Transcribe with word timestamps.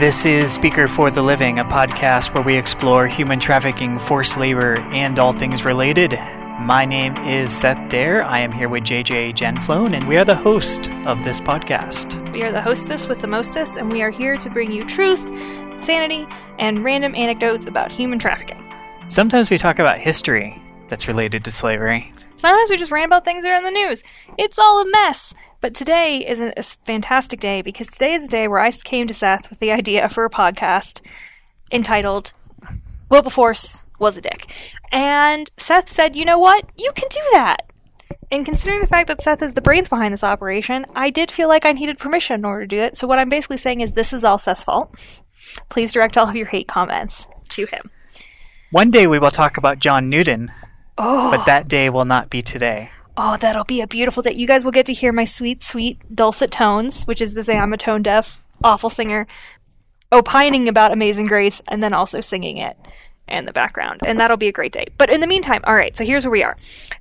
This 0.00 0.26
is 0.26 0.52
Speaker 0.52 0.88
for 0.88 1.10
the 1.10 1.22
Living, 1.22 1.58
a 1.58 1.64
podcast 1.64 2.34
where 2.34 2.42
we 2.42 2.58
explore 2.58 3.06
human 3.06 3.40
trafficking, 3.40 3.98
forced 3.98 4.36
labor, 4.36 4.76
and 4.92 5.18
all 5.18 5.32
things 5.32 5.64
related. 5.64 6.12
My 6.60 6.84
name 6.84 7.16
is 7.26 7.50
Seth 7.50 7.88
Dare. 7.88 8.22
I 8.22 8.40
am 8.40 8.52
here 8.52 8.68
with 8.68 8.84
JJ 8.84 9.34
Genflone, 9.34 9.96
and 9.96 10.06
we 10.06 10.18
are 10.18 10.24
the 10.26 10.36
host 10.36 10.90
of 11.06 11.24
this 11.24 11.40
podcast. 11.40 12.30
We 12.30 12.42
are 12.42 12.52
the 12.52 12.60
hostess 12.60 13.08
with 13.08 13.22
the 13.22 13.26
mostess, 13.26 13.78
and 13.78 13.88
we 13.88 14.02
are 14.02 14.10
here 14.10 14.36
to 14.36 14.50
bring 14.50 14.70
you 14.70 14.84
truth, 14.84 15.22
sanity, 15.82 16.26
and 16.58 16.84
random 16.84 17.14
anecdotes 17.14 17.64
about 17.64 17.90
human 17.90 18.18
trafficking. 18.18 18.70
Sometimes 19.08 19.48
we 19.48 19.56
talk 19.56 19.78
about 19.78 19.96
history 19.96 20.62
that's 20.90 21.08
related 21.08 21.42
to 21.44 21.50
slavery. 21.50 22.12
Sometimes 22.36 22.68
we 22.68 22.76
just 22.76 22.92
rant 22.92 23.06
about 23.06 23.24
things 23.24 23.44
that 23.44 23.52
are 23.52 23.56
in 23.56 23.64
the 23.64 23.70
news. 23.70 24.04
It's 24.36 24.58
all 24.58 24.82
a 24.82 24.90
mess. 24.90 25.32
But 25.60 25.74
today 25.74 26.24
is 26.26 26.40
a, 26.40 26.52
fantastic 26.84 27.40
day 27.40 27.62
because 27.62 27.88
today 27.88 28.14
is 28.14 28.24
a 28.24 28.28
day 28.28 28.48
where 28.48 28.60
I 28.60 28.70
came 28.70 29.06
to 29.06 29.14
Seth 29.14 29.50
with 29.50 29.58
the 29.58 29.72
idea 29.72 30.08
for 30.08 30.24
a 30.24 30.30
podcast 30.30 31.00
entitled 31.72 32.32
Wilberforce 33.10 33.84
Was 33.98 34.16
a 34.16 34.20
Dick. 34.20 34.52
And 34.92 35.50
Seth 35.56 35.90
said, 35.90 36.16
you 36.16 36.24
know 36.24 36.38
what? 36.38 36.70
You 36.76 36.92
can 36.94 37.08
do 37.08 37.20
that. 37.32 37.72
And 38.30 38.44
considering 38.44 38.80
the 38.80 38.86
fact 38.86 39.08
that 39.08 39.22
Seth 39.22 39.42
is 39.42 39.54
the 39.54 39.60
brains 39.60 39.88
behind 39.88 40.12
this 40.12 40.24
operation, 40.24 40.84
I 40.94 41.10
did 41.10 41.30
feel 41.30 41.48
like 41.48 41.64
I 41.64 41.72
needed 41.72 41.98
permission 41.98 42.40
in 42.40 42.44
order 42.44 42.62
to 42.62 42.76
do 42.76 42.80
it. 42.80 42.96
So 42.96 43.06
what 43.06 43.18
I'm 43.18 43.28
basically 43.28 43.56
saying 43.56 43.80
is 43.80 43.92
this 43.92 44.12
is 44.12 44.24
all 44.24 44.38
Seth's 44.38 44.64
fault. 44.64 44.94
Please 45.68 45.92
direct 45.92 46.16
all 46.16 46.28
of 46.28 46.36
your 46.36 46.46
hate 46.46 46.68
comments 46.68 47.26
to 47.50 47.66
him. 47.66 47.90
One 48.70 48.90
day 48.90 49.06
we 49.06 49.18
will 49.18 49.30
talk 49.30 49.56
about 49.56 49.78
John 49.78 50.08
Newton, 50.08 50.50
Oh, 50.98 51.30
but 51.30 51.46
that 51.46 51.68
day 51.68 51.88
will 51.88 52.04
not 52.04 52.30
be 52.30 52.42
today. 52.42 52.90
Oh, 53.16 53.36
that'll 53.36 53.64
be 53.64 53.80
a 53.80 53.86
beautiful 53.86 54.22
day. 54.22 54.32
You 54.32 54.46
guys 54.46 54.64
will 54.64 54.72
get 54.72 54.86
to 54.86 54.92
hear 54.92 55.12
my 55.12 55.24
sweet, 55.24 55.62
sweet 55.62 55.98
dulcet 56.14 56.50
tones, 56.50 57.04
which 57.04 57.20
is 57.20 57.34
to 57.34 57.44
say 57.44 57.56
I'm 57.56 57.72
a 57.72 57.76
tone 57.76 58.02
deaf, 58.02 58.42
awful 58.62 58.90
singer, 58.90 59.26
opining 60.12 60.68
about 60.68 60.92
Amazing 60.92 61.26
Grace 61.26 61.60
and 61.68 61.82
then 61.82 61.92
also 61.92 62.20
singing 62.20 62.58
it 62.58 62.76
in 63.28 63.44
the 63.44 63.52
background. 63.52 64.00
And 64.04 64.20
that'll 64.20 64.36
be 64.36 64.48
a 64.48 64.52
great 64.52 64.72
day. 64.72 64.86
But 64.98 65.10
in 65.10 65.20
the 65.20 65.26
meantime, 65.26 65.62
all 65.64 65.74
right, 65.74 65.96
so 65.96 66.04
here's 66.04 66.24
where 66.24 66.30
we 66.30 66.42
are. 66.42 66.56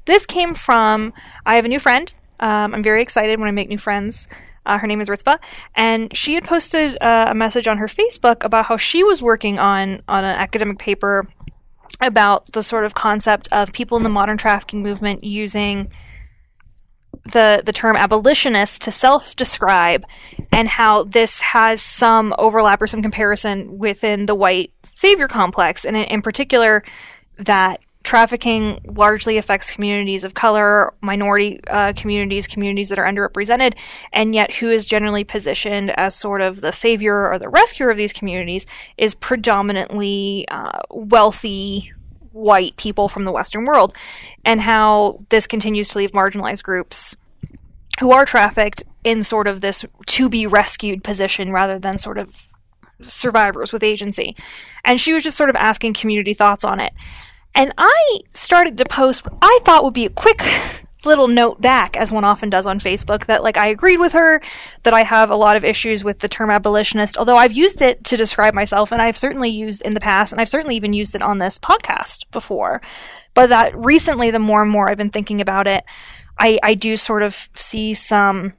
This 0.05 0.25
came 0.25 0.53
from, 0.53 1.13
I 1.45 1.55
have 1.55 1.65
a 1.65 1.69
new 1.69 1.79
friend. 1.79 2.11
Um, 2.39 2.73
I'm 2.73 2.83
very 2.83 3.01
excited 3.01 3.39
when 3.39 3.47
I 3.47 3.51
make 3.51 3.69
new 3.69 3.77
friends. 3.77 4.27
Uh, 4.65 4.79
her 4.79 4.87
name 4.87 4.99
is 4.99 5.09
Ritzba, 5.09 5.37
and 5.75 6.15
she 6.17 6.33
had 6.33 6.43
posted 6.43 6.97
uh, 6.99 7.27
a 7.29 7.35
message 7.35 7.67
on 7.67 7.77
her 7.77 7.85
Facebook 7.85 8.43
about 8.43 8.65
how 8.65 8.77
she 8.77 9.03
was 9.03 9.21
working 9.21 9.59
on 9.59 10.01
on 10.07 10.23
an 10.23 10.35
academic 10.35 10.79
paper 10.79 11.27
about 12.01 12.51
the 12.51 12.63
sort 12.63 12.83
of 12.83 12.95
concept 12.95 13.47
of 13.51 13.71
people 13.73 13.95
in 13.95 14.03
the 14.03 14.09
modern 14.09 14.37
trafficking 14.37 14.81
movement 14.81 15.23
using 15.23 15.91
the 17.23 17.61
the 17.65 17.73
term 17.73 17.95
abolitionist 17.95 18.81
to 18.83 18.91
self-describe 18.91 20.05
and 20.51 20.67
how 20.67 21.03
this 21.03 21.39
has 21.39 21.81
some 21.81 22.33
overlap 22.37 22.81
or 22.81 22.87
some 22.87 23.01
comparison 23.01 23.77
within 23.77 24.25
the 24.25 24.35
white 24.35 24.71
savior 24.95 25.27
complex. 25.27 25.85
And 25.85 25.95
in, 25.95 26.03
in 26.03 26.21
particular 26.21 26.83
that 27.37 27.81
trafficking 28.05 28.79
largely 28.85 29.37
affects 29.37 29.71
communities 29.71 30.23
of 30.23 30.35
color 30.35 30.93
minority 31.01 31.59
uh, 31.67 31.91
communities 31.97 32.45
communities 32.45 32.89
that 32.89 32.99
are 32.99 33.05
underrepresented 33.05 33.73
and 34.13 34.35
yet 34.35 34.53
who 34.53 34.69
is 34.69 34.85
generally 34.85 35.23
positioned 35.23 35.91
as 35.97 36.15
sort 36.15 36.39
of 36.39 36.61
the 36.61 36.71
savior 36.71 37.31
or 37.31 37.39
the 37.39 37.49
rescuer 37.49 37.89
of 37.89 37.97
these 37.97 38.13
communities 38.13 38.67
is 38.97 39.15
predominantly 39.15 40.45
uh, 40.49 40.79
wealthy 40.91 41.91
white 42.35 42.75
people 42.75 43.07
from 43.07 43.23
the 43.23 43.31
western 43.31 43.65
world 43.65 43.95
and 44.43 44.59
how 44.59 45.19
this 45.29 45.47
continues 45.47 45.87
to 45.87 45.97
leave 45.97 46.11
marginalized 46.11 46.63
groups 46.63 47.15
who 47.99 48.11
are 48.11 48.25
trafficked 48.25 48.83
in 49.05 49.23
sort 49.23 49.47
of 49.47 49.61
this 49.61 49.85
to 50.05 50.27
be 50.27 50.45
rescued 50.45 51.03
position 51.03 51.51
rather 51.51 51.79
than 51.79 51.97
sort 51.97 52.17
of 52.17 52.47
survivors 53.01 53.71
with 53.71 53.83
agency. 53.83 54.35
And 54.83 54.99
she 54.99 55.13
was 55.13 55.23
just 55.23 55.37
sort 55.37 55.49
of 55.49 55.55
asking 55.55 55.93
community 55.93 56.33
thoughts 56.33 56.65
on 56.65 56.79
it. 56.79 56.93
And 57.55 57.73
I 57.77 58.19
started 58.33 58.77
to 58.79 58.85
post 58.85 59.23
what 59.23 59.37
I 59.41 59.59
thought 59.63 59.85
would 59.85 59.93
be 59.93 60.05
a 60.05 60.09
quick 60.09 60.41
little 61.05 61.27
note 61.27 61.61
back, 61.61 61.95
as 61.97 62.11
one 62.11 62.23
often 62.23 62.49
does 62.49 62.65
on 62.65 62.79
Facebook, 62.79 63.25
that 63.25 63.43
like 63.43 63.57
I 63.57 63.67
agreed 63.67 63.97
with 63.97 64.13
her, 64.13 64.41
that 64.83 64.93
I 64.93 65.03
have 65.03 65.29
a 65.29 65.35
lot 65.35 65.57
of 65.57 65.63
issues 65.63 66.03
with 66.03 66.19
the 66.19 66.27
term 66.27 66.49
abolitionist, 66.49 67.17
although 67.17 67.37
I've 67.37 67.53
used 67.53 67.81
it 67.81 68.03
to 68.05 68.17
describe 68.17 68.53
myself, 68.53 68.91
and 68.91 69.01
I've 69.01 69.17
certainly 69.17 69.49
used 69.49 69.81
in 69.81 69.93
the 69.93 69.99
past, 69.99 70.31
and 70.31 70.41
I've 70.41 70.49
certainly 70.49 70.75
even 70.75 70.93
used 70.93 71.15
it 71.15 71.21
on 71.21 71.37
this 71.37 71.59
podcast 71.59 72.29
before. 72.31 72.81
But 73.33 73.49
that 73.49 73.75
recently, 73.77 74.31
the 74.31 74.39
more 74.39 74.61
and 74.61 74.71
more 74.71 74.89
I've 74.89 74.97
been 74.97 75.09
thinking 75.11 75.41
about 75.41 75.67
it, 75.67 75.83
I, 76.39 76.59
I 76.63 76.73
do 76.73 76.97
sort 76.97 77.21
of 77.21 77.49
see 77.55 77.93
some 77.93 78.53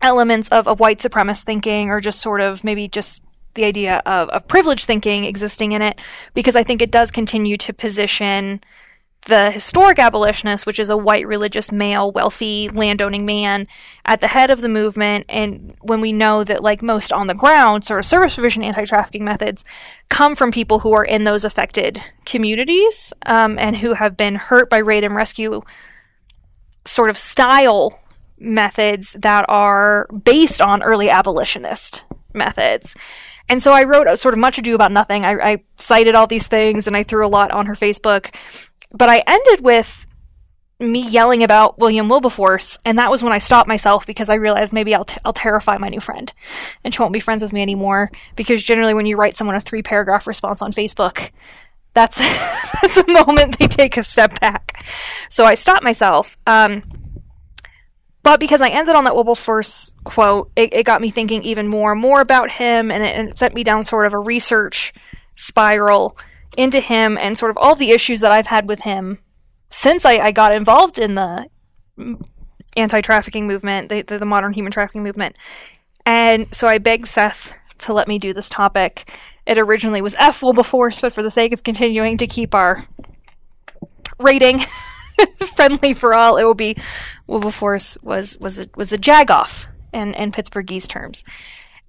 elements 0.00 0.48
of, 0.48 0.66
of 0.66 0.80
white 0.80 0.98
supremacist 0.98 1.44
thinking 1.44 1.90
or 1.90 2.00
just 2.00 2.20
sort 2.20 2.40
of 2.40 2.64
maybe 2.64 2.88
just 2.88 3.22
the 3.54 3.64
idea 3.64 4.02
of, 4.06 4.28
of 4.30 4.48
privilege 4.48 4.84
thinking 4.84 5.24
existing 5.24 5.72
in 5.72 5.82
it 5.82 5.98
because 6.34 6.56
I 6.56 6.64
think 6.64 6.82
it 6.82 6.90
does 6.90 7.10
continue 7.10 7.56
to 7.58 7.72
position 7.72 8.62
the 9.26 9.52
historic 9.52 9.98
abolitionist, 9.98 10.66
which 10.66 10.80
is 10.80 10.90
a 10.90 10.96
white 10.96 11.26
religious 11.26 11.70
male, 11.70 12.10
wealthy 12.10 12.68
landowning 12.68 13.24
man 13.24 13.68
at 14.04 14.20
the 14.20 14.26
head 14.26 14.50
of 14.50 14.60
the 14.60 14.68
movement. 14.68 15.26
And 15.28 15.76
when 15.80 16.00
we 16.00 16.12
know 16.12 16.42
that, 16.42 16.62
like 16.62 16.82
most 16.82 17.12
on 17.12 17.28
the 17.28 17.34
ground, 17.34 17.84
sort 17.84 18.00
of 18.00 18.06
service 18.06 18.34
provision 18.34 18.64
anti 18.64 18.84
trafficking 18.84 19.24
methods 19.24 19.64
come 20.08 20.34
from 20.34 20.50
people 20.50 20.80
who 20.80 20.92
are 20.92 21.04
in 21.04 21.24
those 21.24 21.44
affected 21.44 22.02
communities 22.24 23.12
um, 23.24 23.58
and 23.58 23.76
who 23.76 23.94
have 23.94 24.16
been 24.16 24.34
hurt 24.34 24.68
by 24.68 24.78
raid 24.78 25.04
and 25.04 25.14
rescue 25.14 25.60
sort 26.84 27.08
of 27.08 27.16
style 27.16 27.98
methods 28.38 29.14
that 29.20 29.44
are 29.48 30.08
based 30.24 30.60
on 30.60 30.82
early 30.82 31.08
abolitionist 31.08 32.04
methods. 32.34 32.96
And 33.48 33.62
so 33.62 33.72
I 33.72 33.84
wrote 33.84 34.18
sort 34.18 34.34
of 34.34 34.40
much 34.40 34.58
ado 34.58 34.74
about 34.74 34.92
nothing. 34.92 35.24
I, 35.24 35.32
I 35.34 35.62
cited 35.76 36.14
all 36.14 36.26
these 36.26 36.46
things 36.46 36.86
and 36.86 36.96
I 36.96 37.02
threw 37.02 37.24
a 37.24 37.28
lot 37.28 37.50
on 37.50 37.66
her 37.66 37.74
Facebook. 37.74 38.34
But 38.92 39.08
I 39.08 39.22
ended 39.26 39.60
with 39.60 40.06
me 40.78 41.06
yelling 41.06 41.42
about 41.42 41.78
William 41.78 42.08
Wilberforce, 42.08 42.78
and 42.84 42.98
that 42.98 43.10
was 43.10 43.22
when 43.22 43.32
I 43.32 43.38
stopped 43.38 43.68
myself 43.68 44.06
because 44.06 44.28
I 44.28 44.34
realized 44.34 44.72
maybe 44.72 44.94
I'll, 44.94 45.04
t- 45.04 45.20
I'll 45.24 45.32
terrify 45.32 45.78
my 45.78 45.88
new 45.88 46.00
friend, 46.00 46.32
and 46.84 46.92
she 46.92 47.00
won't 47.00 47.12
be 47.12 47.20
friends 47.20 47.42
with 47.42 47.52
me 47.52 47.62
anymore. 47.62 48.10
Because 48.36 48.62
generally, 48.62 48.94
when 48.94 49.06
you 49.06 49.16
write 49.16 49.36
someone 49.36 49.56
a 49.56 49.60
three 49.60 49.82
paragraph 49.82 50.26
response 50.26 50.60
on 50.60 50.72
Facebook, 50.72 51.30
that's 51.94 52.18
that's 52.82 52.96
a 52.96 53.06
moment 53.06 53.58
they 53.58 53.68
take 53.68 53.96
a 53.96 54.04
step 54.04 54.40
back. 54.40 54.84
So 55.28 55.44
I 55.44 55.54
stopped 55.54 55.82
myself. 55.82 56.36
Um, 56.46 56.82
but 58.22 58.38
because 58.38 58.60
I 58.60 58.68
ended 58.68 58.94
on 58.94 59.04
that 59.04 59.16
Wilberforce 59.16 59.92
quote, 60.04 60.52
it, 60.54 60.72
it 60.72 60.86
got 60.86 61.00
me 61.00 61.10
thinking 61.10 61.42
even 61.42 61.66
more 61.66 61.92
and 61.92 62.00
more 62.00 62.20
about 62.20 62.50
him, 62.50 62.90
and 62.90 63.02
it, 63.02 63.16
and 63.16 63.28
it 63.30 63.38
sent 63.38 63.54
me 63.54 63.64
down 63.64 63.84
sort 63.84 64.06
of 64.06 64.14
a 64.14 64.18
research 64.18 64.92
spiral 65.34 66.16
into 66.56 66.80
him 66.80 67.18
and 67.18 67.36
sort 67.36 67.50
of 67.50 67.58
all 67.58 67.74
the 67.74 67.90
issues 67.90 68.20
that 68.20 68.32
I've 68.32 68.46
had 68.46 68.68
with 68.68 68.80
him 68.80 69.18
since 69.70 70.04
I, 70.04 70.18
I 70.18 70.30
got 70.32 70.54
involved 70.54 70.98
in 70.98 71.14
the 71.14 71.46
anti-trafficking 72.76 73.46
movement, 73.46 73.88
the, 73.88 74.02
the, 74.02 74.18
the 74.18 74.26
modern 74.26 74.52
human 74.52 74.72
trafficking 74.72 75.02
movement. 75.02 75.36
And 76.04 76.46
so 76.52 76.66
I 76.66 76.78
begged 76.78 77.08
Seth 77.08 77.52
to 77.78 77.92
let 77.92 78.08
me 78.08 78.18
do 78.18 78.34
this 78.34 78.48
topic. 78.48 79.10
It 79.46 79.58
originally 79.58 80.02
was 80.02 80.14
F 80.18 80.42
Will 80.42 80.48
Wilberforce, 80.48 81.00
but 81.00 81.12
for 81.12 81.22
the 81.22 81.30
sake 81.30 81.52
of 81.52 81.62
continuing 81.62 82.18
to 82.18 82.26
keep 82.26 82.54
our 82.54 82.84
rating 84.18 84.64
friendly 85.54 85.94
for 85.94 86.14
all, 86.14 86.36
it 86.36 86.44
will 86.44 86.54
be 86.54 86.76
Wilberforce 87.26 87.96
was 88.02 88.38
was 88.40 88.58
a, 88.58 88.68
was 88.76 88.92
a 88.92 88.98
jagoff 88.98 89.66
in 89.92 90.14
in 90.14 90.32
Pittsburghese 90.32 90.88
terms. 90.88 91.24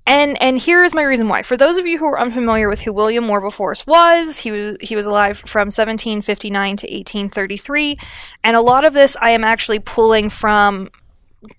And 0.06 0.42
and 0.42 0.58
here 0.58 0.84
is 0.84 0.94
my 0.94 1.04
reason 1.04 1.30
why. 1.30 1.44
For 1.44 1.56
those 1.56 1.78
of 1.78 1.86
you 1.86 1.98
who 1.98 2.06
are 2.06 2.20
unfamiliar 2.20 2.68
with 2.68 2.82
who 2.82 2.92
William 2.92 3.28
Wilberforce 3.28 3.88
was, 3.88 4.38
he 4.38 4.52
was 4.52 4.78
he 4.82 4.96
was 4.96 5.06
alive 5.06 5.38
from 5.38 5.68
1759 5.68 6.78
to 6.78 6.88
1833, 6.88 7.98
and 8.44 8.56
a 8.58 8.62
lot 8.62 8.86
of 8.86 8.94
this 8.94 9.16
I 9.22 9.32
am 9.32 9.44
actually 9.44 9.80
pulling 9.80 10.30
from. 10.30 10.90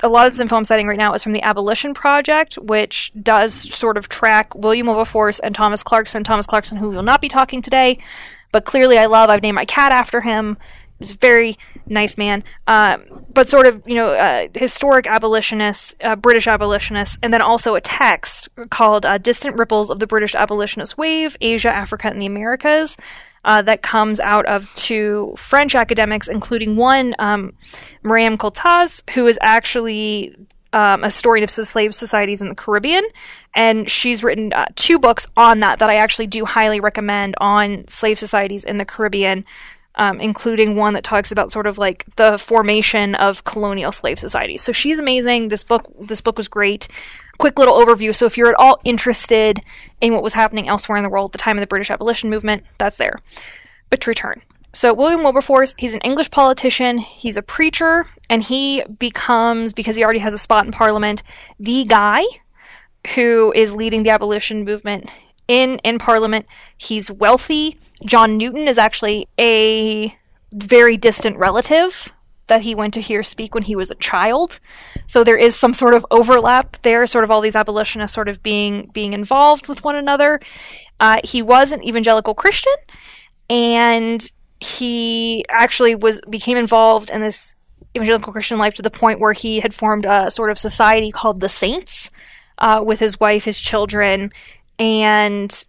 A 0.03 0.09
lot 0.09 0.27
of 0.27 0.33
this 0.33 0.41
info 0.41 0.57
I'm 0.57 0.65
citing 0.65 0.87
right 0.87 0.97
now 0.97 1.13
is 1.13 1.23
from 1.23 1.33
the 1.33 1.43
Abolition 1.43 1.93
Project, 1.93 2.55
which 2.55 3.13
does 3.23 3.53
sort 3.53 3.99
of 3.99 4.09
track 4.09 4.55
William 4.55 4.87
Wilberforce 4.87 5.41
and 5.41 5.55
Thomas 5.55 5.83
Clarkson. 5.83 6.25
Thomas 6.25 6.47
Clarkson, 6.47 6.79
who 6.79 6.89
we 6.89 6.97
will 6.97 7.03
not 7.03 7.21
be 7.21 7.29
talking 7.29 7.61
today, 7.61 7.99
but 8.51 8.65
clearly 8.65 8.99
I 8.99 9.07
love. 9.07 9.29
I've 9.29 9.43
named 9.43 9.57
my 9.57 9.67
cat 9.67 9.93
after 9.93 10.23
him. 10.23 10.57
Was 11.05 11.11
a 11.11 11.19
very 11.19 11.59
nice 11.87 12.17
man, 12.17 12.45
um, 12.67 13.27
but 13.31 13.47
sort 13.47 13.67
of 13.67 13.83
you 13.87 13.95
know 13.95 14.15
uh, 14.15 14.49
historic 14.55 15.07
abolitionists, 15.07 15.95
uh, 16.03 16.17
British 16.17 16.47
abolitionists, 16.47 17.19
and 17.23 17.31
then 17.31 17.43
also 17.43 17.75
a 17.75 17.81
text 17.83 18.49
called 18.71 19.05
uh, 19.05 19.19
"Distant 19.19 19.59
Ripples 19.59 19.91
of 19.91 19.99
the 19.99 20.07
British 20.07 20.35
Abolitionist 20.35 20.97
Wave: 20.97 21.37
Asia, 21.43 21.69
Africa, 21.69 22.09
and 22.09 22.23
the 22.23 22.27
Americas." 22.27 22.97
Uh, 23.45 23.61
that 23.61 23.83
comes 23.83 24.19
out 24.21 24.47
of 24.47 24.75
two 24.77 25.35
French 25.37 25.75
academics, 25.75 26.27
including 26.27 26.77
one, 26.77 27.15
um, 27.19 27.53
Myriam 28.03 28.39
Cottias, 28.39 29.03
who 29.11 29.27
is 29.27 29.39
actually 29.43 30.35
um, 30.73 31.03
a 31.03 31.09
historian 31.09 31.45
of 31.45 31.51
slave 31.51 31.95
societies 31.95 32.41
in 32.41 32.49
the 32.49 32.55
Caribbean, 32.55 33.05
and 33.55 33.91
she's 33.91 34.25
written 34.25 34.55
uh, 34.55 34.65
two 34.75 34.99
books 34.99 35.27
on 35.37 35.61
that 35.61 35.81
that 35.81 35.91
I 35.91 35.97
actually 35.97 36.29
do 36.29 36.47
highly 36.47 36.81
recommend 36.81 37.35
on 37.39 37.87
slave 37.89 38.19
societies 38.19 38.65
in 38.65 38.79
the 38.79 38.87
Caribbean 38.87 39.45
um, 39.97 40.21
including 40.21 40.77
one 40.77 40.95
that 40.95 41.05
talks 41.05 41.31
about 41.31 41.51
sort 41.51 41.67
of 41.67 41.79
like 41.79 42.05
the 42.17 42.39
formation 42.39 43.15
of 43.15 43.45
colonial 43.45 43.93
slave 43.93 44.19
societies. 44.19 44.63
So 44.63 44.73
she's 44.73 44.99
amazing. 44.99 45.49
This 45.49 45.65
book, 45.65 45.87
this 46.01 46.21
book 46.21 46.37
was 46.37 46.49
great. 46.49 46.89
Quick 47.39 47.59
little 47.59 47.75
overview. 47.75 48.15
So 48.15 48.27
if 48.27 48.37
you're 48.37 48.49
at 48.49 48.59
all 48.59 48.79
interested 48.85 49.61
in 50.01 50.13
what 50.13 50.23
was 50.23 50.35
happening 50.35 50.69
elsewhere 50.69 50.99
in 50.99 51.05
the 51.05 51.11
world 51.11 51.31
at 51.31 51.33
the 51.33 51.39
time 51.39 51.57
of 51.57 51.61
the 51.61 51.67
British 51.67 51.91
abolition 51.91 52.31
movement, 52.31 52.65
that's 52.79 52.99
there. 52.99 53.17
But 53.91 54.01
to 54.03 54.11
return. 54.11 54.43
So 54.73 54.93
William 54.93 55.23
Wilberforce, 55.23 55.75
he's 55.79 55.95
an 55.95 56.01
English 56.01 56.33
politician, 56.33 56.99
he's 56.99 57.37
a 57.37 57.43
preacher, 57.43 58.07
and 58.29 58.43
he 58.43 58.83
becomes, 58.99 59.73
because 59.73 59.95
he 59.95 60.03
already 60.03 60.19
has 60.19 60.35
a 60.35 60.39
spot 60.39 60.67
in 60.67 60.73
Parliament, 60.73 61.23
the 61.61 61.85
guy 61.85 62.23
who 63.15 63.53
is 63.55 63.73
leading 63.73 64.03
the 64.03 64.11
abolition 64.11 64.65
movement 64.65 65.11
in 65.49 65.79
in 65.79 65.99
Parliament. 65.99 66.47
He's 66.77 67.11
wealthy. 67.11 67.79
John 68.05 68.37
Newton 68.37 68.69
is 68.69 68.79
actually 68.79 69.29
a 69.39 70.15
very 70.53 70.97
distant 70.97 71.37
relative 71.39 72.13
that 72.47 72.63
he 72.63 72.75
went 72.75 72.95
to 72.95 73.01
hear 73.01 73.23
speak 73.23 73.55
when 73.55 73.63
he 73.63 73.75
was 73.75 73.91
a 73.91 73.95
child. 73.97 74.61
So 75.07 75.25
there 75.25 75.37
is 75.37 75.57
some 75.57 75.73
sort 75.73 75.95
of 75.95 76.05
overlap 76.11 76.81
there, 76.83 77.07
sort 77.07 77.25
of 77.25 77.31
all 77.31 77.41
these 77.41 77.57
abolitionists 77.57 78.15
sort 78.15 78.29
of 78.29 78.43
being 78.43 78.91
being 78.93 79.13
involved 79.13 79.69
with 79.69 79.83
one 79.85 79.97
another. 79.97 80.41
Uh, 81.01 81.21
he 81.25 81.43
was 81.43 81.73
an 81.73 81.83
evangelical 81.83 82.35
Christian, 82.35 82.75
and 83.51 84.31
he 84.61 85.45
actually 85.49 85.95
was 85.95 86.21
became 86.29 86.57
involved 86.57 87.11
in 87.11 87.21
this 87.21 87.55
evangelical 87.97 88.33
Christian 88.33 88.59
life 88.59 88.75
to 88.75 88.83
the 88.83 88.91
point 88.91 89.21
where 89.21 89.33
he 89.33 89.61
had 89.61 89.75
formed 89.75 90.05
a 90.05 90.31
sort 90.31 90.51
of 90.51 90.59
society 90.59 91.11
called 91.11 91.41
the 91.41 91.49
Saints 91.49 92.11
uh, 92.59 92.83
with 92.85 93.01
his 93.01 93.19
wife, 93.19 93.45
his 93.45 93.59
children, 93.59 94.33
and 94.79 95.65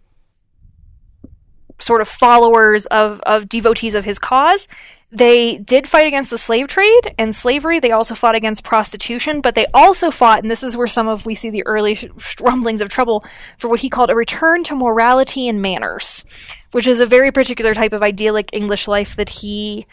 sort 1.78 2.00
of 2.00 2.08
followers 2.08 2.86
of, 2.86 3.20
of 3.20 3.48
devotees 3.48 3.94
of 3.94 4.04
his 4.04 4.18
cause. 4.18 4.66
They 5.12 5.56
did 5.56 5.86
fight 5.86 6.06
against 6.06 6.30
the 6.30 6.38
slave 6.38 6.66
trade 6.66 7.14
and 7.16 7.34
slavery. 7.34 7.78
They 7.78 7.92
also 7.92 8.14
fought 8.14 8.34
against 8.34 8.64
prostitution, 8.64 9.40
but 9.40 9.54
they 9.54 9.66
also 9.72 10.10
fought, 10.10 10.42
and 10.42 10.50
this 10.50 10.64
is 10.64 10.76
where 10.76 10.88
some 10.88 11.06
of 11.06 11.26
we 11.26 11.34
see 11.34 11.50
the 11.50 11.64
early 11.64 12.10
rumblings 12.40 12.80
of 12.80 12.88
trouble, 12.88 13.24
for 13.58 13.68
what 13.68 13.80
he 13.80 13.88
called 13.88 14.10
a 14.10 14.16
return 14.16 14.64
to 14.64 14.74
morality 14.74 15.48
and 15.48 15.62
manners, 15.62 16.24
which 16.72 16.86
is 16.86 16.98
a 16.98 17.06
very 17.06 17.30
particular 17.30 17.72
type 17.72 17.92
of 17.92 18.02
idyllic 18.02 18.50
English 18.52 18.88
life 18.88 19.14
that 19.16 19.28
he 19.28 19.86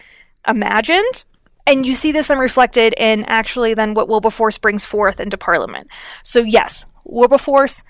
imagined. 0.48 1.24
And 1.66 1.86
you 1.86 1.96
see 1.96 2.12
this 2.12 2.28
then 2.28 2.40
reflected 2.40 2.94
in 2.98 3.24
actually 3.26 3.76
then 3.76 3.94
what 3.94 4.10
Wilberforce 4.10 4.58
brings 4.58 4.84
forth 4.84 5.20
into 5.20 5.38
Parliament. 5.38 5.88
So 6.24 6.40
yes, 6.40 6.86
Wilberforce 7.06 7.84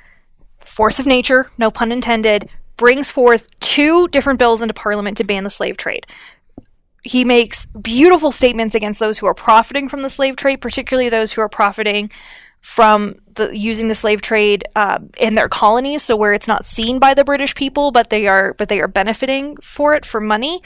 force 0.66 1.00
of 1.00 1.06
nature, 1.06 1.52
no 1.58 1.72
pun 1.72 1.92
intended, 1.92 2.50
brings 2.78 3.12
forth 3.12 3.48
two 3.60 4.08
different 4.10 4.40
bills 4.40 4.62
into 4.62 4.74
Parliament 4.74 5.18
to 5.18 5.24
ban 5.24 5.44
the 5.44 5.50
slave 5.50 5.78
trade. 5.78 6.06
He 7.04 7.26
makes 7.26 7.66
beautiful 7.66 8.32
statements 8.32 8.76
against 8.76 9.00
those 9.00 9.18
who 9.18 9.26
are 9.26 9.34
profiting 9.34 9.90
from 9.90 10.02
the 10.02 10.10
slave 10.10 10.36
trade, 10.36 10.62
particularly 10.62 11.10
those 11.10 11.34
who 11.34 11.42
are 11.42 11.50
profiting 11.50 12.10
from 12.62 13.16
the, 13.36 13.56
using 13.56 13.90
the 13.90 13.96
slave 13.96 14.22
trade 14.22 14.64
uh, 14.76 15.00
in 15.18 15.36
their 15.36 15.50
colonies, 15.50 16.02
so 16.02 16.16
where 16.16 16.34
it's 16.34 16.48
not 16.48 16.66
seen 16.66 16.98
by 16.98 17.14
the 17.14 17.26
British 17.26 17.54
people, 17.56 17.92
but 17.92 18.10
they 18.10 18.26
are 18.28 18.54
but 18.54 18.70
they 18.70 18.80
are 18.80 18.88
benefiting 18.88 19.58
for 19.58 19.94
it 19.96 20.06
for 20.06 20.22
money. 20.22 20.62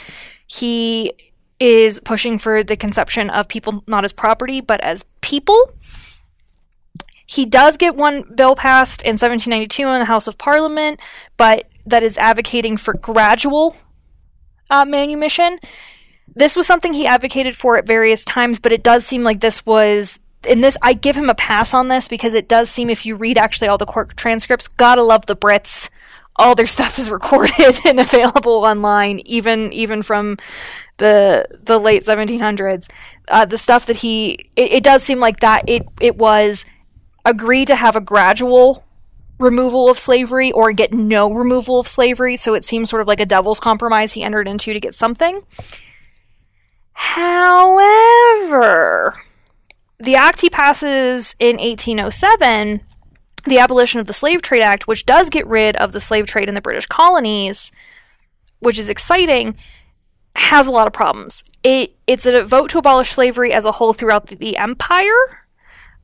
He 0.45 1.13
is 1.59 1.99
pushing 2.01 2.37
for 2.37 2.63
the 2.63 2.77
conception 2.77 3.31
of 3.31 3.47
people 3.47 3.83
not 3.87 4.05
as 4.05 4.13
property 4.13 4.61
but 4.61 4.79
as 4.81 5.03
people 5.21 5.71
he 7.27 7.45
does 7.45 7.75
get 7.75 7.95
one 7.95 8.23
bill 8.33 8.55
passed 8.55 9.01
in 9.01 9.13
1792 9.13 9.83
in 9.83 9.99
the 9.99 10.05
House 10.05 10.27
of 10.27 10.37
Parliament, 10.37 10.99
but 11.35 11.65
that 11.85 12.01
is 12.01 12.17
advocating 12.17 12.77
for 12.77 12.93
gradual 12.93 13.75
uh, 14.69 14.85
manumission. 14.85 15.59
This 16.35 16.55
was 16.55 16.65
something 16.65 16.93
he 16.93 17.05
advocated 17.05 17.55
for 17.55 17.77
at 17.77 17.85
various 17.85 18.23
times, 18.23 18.59
but 18.59 18.71
it 18.71 18.81
does 18.81 19.05
seem 19.05 19.23
like 19.23 19.41
this 19.41 19.65
was 19.65 20.19
in 20.47 20.61
this. 20.61 20.77
I 20.81 20.93
give 20.93 21.17
him 21.17 21.29
a 21.29 21.35
pass 21.35 21.73
on 21.73 21.89
this 21.89 22.07
because 22.07 22.33
it 22.33 22.47
does 22.47 22.69
seem, 22.69 22.89
if 22.89 23.05
you 23.05 23.15
read 23.15 23.37
actually 23.37 23.67
all 23.67 23.77
the 23.77 23.85
court 23.85 24.15
transcripts, 24.15 24.69
gotta 24.69 25.03
love 25.03 25.25
the 25.25 25.35
Brits. 25.35 25.89
All 26.37 26.55
their 26.55 26.67
stuff 26.77 26.97
is 26.97 27.09
recorded 27.09 27.79
and 27.85 27.99
available 27.99 28.63
online, 28.63 29.19
even 29.25 29.73
even 29.73 30.01
from 30.01 30.37
the 30.97 31.45
the 31.63 31.77
late 31.77 32.05
1700s. 32.05 32.87
Uh, 33.27 33.43
the 33.43 33.57
stuff 33.57 33.87
that 33.87 33.97
he, 33.97 34.49
it, 34.55 34.71
it 34.71 34.83
does 34.83 35.03
seem 35.03 35.19
like 35.19 35.41
that 35.41 35.67
it 35.67 35.85
it 35.99 36.15
was 36.15 36.63
agree 37.29 37.65
to 37.65 37.75
have 37.75 37.95
a 37.95 38.01
gradual 38.01 38.83
removal 39.39 39.89
of 39.89 39.99
slavery 39.99 40.51
or 40.51 40.71
get 40.71 40.93
no 40.93 41.31
removal 41.31 41.79
of 41.79 41.87
slavery. 41.87 42.35
So 42.37 42.53
it 42.55 42.63
seems 42.63 42.89
sort 42.89 43.01
of 43.01 43.07
like 43.07 43.19
a 43.19 43.25
devil's 43.25 43.59
compromise 43.59 44.13
he 44.13 44.23
entered 44.23 44.47
into 44.47 44.73
to 44.73 44.79
get 44.79 44.95
something. 44.95 45.41
However, 46.93 48.33
the 49.99 50.15
act 50.15 50.41
he 50.41 50.49
passes 50.49 51.35
in 51.39 51.57
1807, 51.57 52.81
the 53.45 53.59
Abolition 53.59 53.99
of 53.99 54.07
the 54.07 54.13
Slave 54.13 54.41
Trade 54.41 54.63
Act, 54.63 54.87
which 54.87 55.05
does 55.05 55.29
get 55.29 55.45
rid 55.45 55.75
of 55.75 55.91
the 55.91 55.99
slave 55.99 56.25
trade 56.25 56.49
in 56.49 56.55
the 56.55 56.61
British 56.61 56.87
colonies, 56.87 57.71
which 58.59 58.79
is 58.79 58.89
exciting, 58.89 59.57
has 60.35 60.65
a 60.65 60.71
lot 60.71 60.87
of 60.87 60.93
problems. 60.93 61.43
It, 61.63 61.95
it's 62.07 62.25
a 62.25 62.43
vote 62.43 62.71
to 62.71 62.79
abolish 62.79 63.11
slavery 63.11 63.53
as 63.53 63.65
a 63.65 63.71
whole 63.71 63.93
throughout 63.93 64.27
the, 64.27 64.35
the 64.35 64.57
empire. 64.57 65.45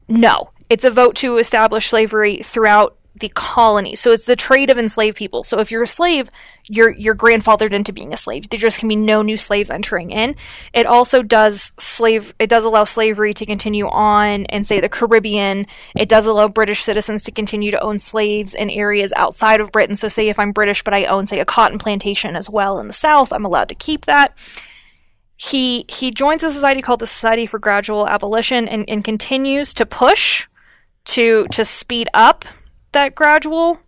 No, 0.08 0.52
it's 0.74 0.84
a 0.84 0.90
vote 0.90 1.16
to 1.18 1.38
establish 1.38 1.90
slavery 1.90 2.42
throughout 2.42 2.98
the 3.16 3.30
colony. 3.30 3.96
So 3.96 4.12
it's 4.12 4.26
the 4.26 4.36
trade 4.36 4.72
of 4.72 4.80
enslaved 4.80 5.16
people. 5.16 5.44
So 5.44 5.60
if 5.60 5.70
you're 5.70 5.84
a 5.84 5.88
slave, 5.88 6.32
you're 6.68 6.90
you're 6.90 7.16
grandfathered 7.16 7.72
into 7.72 7.94
being 7.94 8.12
a 8.12 8.18
slave. 8.18 8.50
There 8.50 8.58
just 8.58 8.80
can 8.80 8.90
be 8.90 8.96
no 8.96 9.22
new 9.22 9.38
slaves 9.38 9.70
entering 9.70 10.10
in. 10.10 10.36
It 10.74 10.88
also 10.88 11.22
does 11.22 11.72
slave 11.78 12.34
it 12.40 12.50
does 12.50 12.64
allow 12.64 12.86
slavery 12.86 13.36
to 13.36 13.46
continue 13.46 13.88
on 13.88 14.46
in 14.46 14.64
say 14.64 14.80
the 14.80 14.90
Caribbean. 14.90 15.68
It 15.96 16.10
does 16.10 16.26
allow 16.26 16.48
British 16.48 16.84
citizens 16.84 17.22
to 17.26 17.32
continue 17.32 17.70
to 17.70 17.80
own 17.80 18.00
slaves 18.00 18.56
in 18.56 18.72
areas 18.72 19.14
outside 19.16 19.62
of 19.62 19.72
Britain. 19.72 19.96
So 19.96 20.08
say 20.08 20.28
if 20.30 20.40
I'm 20.40 20.54
British 20.54 20.84
but 20.84 20.96
I 20.96 21.06
own 21.06 21.28
say 21.28 21.40
a 21.40 21.46
cotton 21.46 21.78
plantation 21.78 22.36
as 22.36 22.50
well 22.50 22.80
in 22.80 22.88
the 22.88 22.94
South, 22.94 23.32
I'm 23.32 23.46
allowed 23.46 23.70
to 23.70 23.76
keep 23.76 24.08
that. 24.08 24.36
He 25.36 25.86
he 25.88 26.10
joins 26.10 26.42
a 26.42 26.50
society 26.50 26.82
called 26.82 27.02
the 27.02 27.06
Society 27.06 27.46
for 27.46 27.60
Gradual 27.60 28.08
Abolition 28.08 28.68
and, 28.68 28.90
and 28.90 29.04
continues 29.04 29.76
to 29.76 29.86
push 29.86 30.48
to 31.06 31.46
to 31.52 31.66
speed 31.66 32.10
up 32.14 32.46
that 32.92 33.16
gradual 33.16 33.80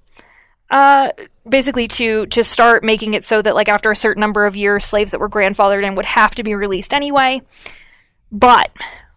uh, 0.69 1.09
basically 1.47 1.87
to 1.87 2.25
to 2.27 2.43
start 2.43 2.83
making 2.83 3.13
it 3.13 3.23
so 3.23 3.41
that 3.41 3.55
like 3.55 3.69
after 3.69 3.91
a 3.91 3.95
certain 3.95 4.21
number 4.21 4.45
of 4.45 4.55
years 4.55 4.85
slaves 4.85 5.11
that 5.11 5.19
were 5.19 5.29
grandfathered 5.29 5.85
in 5.85 5.95
would 5.95 6.05
have 6.05 6.35
to 6.35 6.43
be 6.43 6.55
released 6.55 6.93
anyway. 6.93 7.41
But 8.31 8.71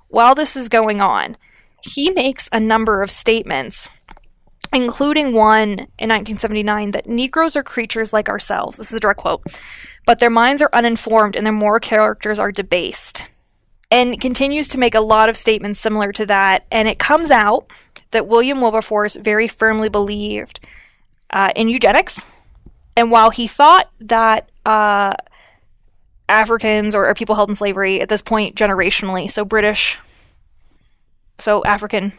while 0.08 0.34
this 0.34 0.56
is 0.56 0.68
going 0.68 1.00
on 1.00 1.36
he 1.80 2.10
makes 2.10 2.48
a 2.52 2.60
number 2.60 3.02
of 3.02 3.10
statements 3.10 3.88
including 4.72 5.32
one 5.32 5.70
in 5.98 6.10
1979 6.10 6.92
that 6.92 7.06
negroes 7.06 7.56
are 7.56 7.62
creatures 7.62 8.12
like 8.12 8.28
ourselves. 8.28 8.78
This 8.78 8.90
is 8.90 8.96
a 8.96 9.00
direct 9.00 9.20
quote. 9.20 9.42
But 10.06 10.18
their 10.18 10.30
minds 10.30 10.62
are 10.62 10.70
uninformed 10.72 11.36
and 11.36 11.44
their 11.44 11.52
moral 11.52 11.80
characters 11.80 12.38
are 12.38 12.52
debased. 12.52 13.22
And 13.90 14.20
continues 14.20 14.68
to 14.68 14.78
make 14.78 14.94
a 14.94 15.00
lot 15.00 15.30
of 15.30 15.36
statements 15.36 15.80
similar 15.80 16.12
to 16.12 16.26
that. 16.26 16.66
And 16.70 16.88
it 16.88 16.98
comes 16.98 17.30
out 17.30 17.70
that 18.10 18.26
William 18.26 18.60
Wilberforce 18.60 19.16
very 19.16 19.48
firmly 19.48 19.88
believed 19.88 20.60
uh, 21.30 21.50
in 21.54 21.68
eugenics. 21.68 22.24
And 22.96 23.10
while 23.10 23.30
he 23.30 23.46
thought 23.46 23.90
that 24.00 24.50
uh, 24.66 25.14
Africans 26.28 26.94
or, 26.94 27.06
or, 27.06 27.14
people 27.14 27.34
held 27.34 27.48
in 27.48 27.54
slavery 27.54 28.00
at 28.00 28.08
this 28.08 28.22
point 28.22 28.56
generationally, 28.56 29.30
so 29.30 29.44
British, 29.44 29.98
so 31.38 31.64
African 31.64 32.12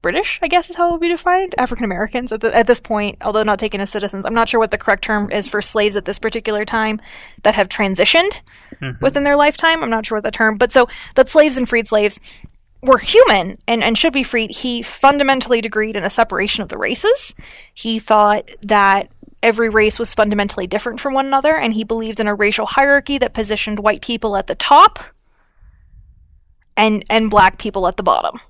British, 0.00 0.38
I 0.42 0.48
guess 0.48 0.70
is 0.70 0.76
how 0.76 0.88
it 0.88 0.92
would 0.92 1.00
be 1.00 1.08
defined. 1.08 1.54
African 1.58 1.84
Americans 1.84 2.32
at, 2.32 2.42
at 2.44 2.66
this 2.66 2.80
point, 2.80 3.18
although 3.20 3.42
not 3.42 3.58
taken 3.58 3.80
as 3.80 3.90
citizens. 3.90 4.24
I'm 4.24 4.34
not 4.34 4.48
sure 4.48 4.60
what 4.60 4.70
the 4.70 4.78
correct 4.78 5.04
term 5.04 5.30
is 5.30 5.48
for 5.48 5.60
slaves 5.60 5.96
at 5.96 6.04
this 6.04 6.18
particular 6.18 6.64
time 6.64 7.00
that 7.42 7.54
have 7.54 7.68
transitioned 7.68 8.40
mm-hmm. 8.80 9.04
within 9.04 9.24
their 9.24 9.36
lifetime. 9.36 9.82
I'm 9.82 9.90
not 9.90 10.06
sure 10.06 10.16
what 10.16 10.24
the 10.24 10.30
term, 10.30 10.56
but 10.56 10.72
so 10.72 10.88
that 11.16 11.28
slaves 11.28 11.56
and 11.56 11.68
freed 11.68 11.88
slaves 11.88 12.20
were 12.82 12.98
human 12.98 13.58
and, 13.66 13.82
and 13.82 13.98
should 13.98 14.12
be 14.12 14.22
freed, 14.22 14.54
he 14.54 14.82
fundamentally 14.82 15.58
agreed 15.58 15.96
in 15.96 16.04
a 16.04 16.10
separation 16.10 16.62
of 16.62 16.68
the 16.68 16.78
races. 16.78 17.34
He 17.74 17.98
thought 17.98 18.48
that 18.62 19.10
every 19.42 19.68
race 19.68 19.98
was 19.98 20.14
fundamentally 20.14 20.66
different 20.66 21.00
from 21.00 21.14
one 21.14 21.26
another, 21.26 21.56
and 21.56 21.74
he 21.74 21.84
believed 21.84 22.20
in 22.20 22.26
a 22.26 22.34
racial 22.34 22.66
hierarchy 22.66 23.18
that 23.18 23.34
positioned 23.34 23.78
white 23.78 24.02
people 24.02 24.36
at 24.36 24.46
the 24.46 24.54
top 24.54 25.00
and 26.76 27.04
and 27.10 27.30
black 27.30 27.58
people 27.58 27.86
at 27.88 27.96
the 27.96 28.02
bottom. 28.02 28.40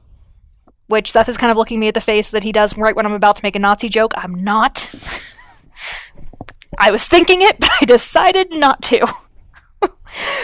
Which 0.87 1.13
Seth 1.13 1.29
is 1.29 1.37
kind 1.37 1.51
of 1.51 1.59
looking 1.59 1.81
me 1.81 1.89
at 1.89 1.95
the 1.95 2.01
face 2.01 2.31
that 2.31 2.45
he 2.45 2.53
does 2.53 2.77
right 2.77 2.97
when 2.97 3.05
I'm 3.05 3.13
about 3.13 3.37
to 3.37 3.43
make 3.43 3.57
a 3.57 3.59
Nazi 3.59 3.89
joke. 3.89 4.13
I'm 4.17 4.43
not. 4.43 4.91
I 6.79 6.91
was 6.91 7.05
thinking 7.05 7.43
it, 7.43 7.59
but 7.59 7.71
I 7.81 7.85
decided 7.85 8.51
not 8.51 8.83
to. 8.83 9.07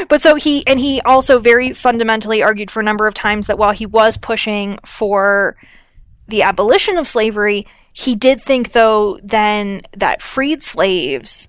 but 0.08 0.20
so 0.20 0.34
he 0.34 0.66
and 0.66 0.78
he 0.78 1.00
also 1.02 1.38
very 1.38 1.72
fundamentally 1.72 2.42
argued 2.42 2.70
for 2.70 2.80
a 2.80 2.84
number 2.84 3.06
of 3.06 3.14
times 3.14 3.46
that 3.46 3.58
while 3.58 3.72
he 3.72 3.86
was 3.86 4.16
pushing 4.16 4.78
for 4.84 5.56
the 6.28 6.42
abolition 6.42 6.96
of 6.96 7.06
slavery, 7.06 7.66
he 7.92 8.14
did 8.14 8.44
think 8.44 8.72
though 8.72 9.18
then 9.22 9.82
that 9.96 10.22
freed 10.22 10.62
slaves 10.62 11.48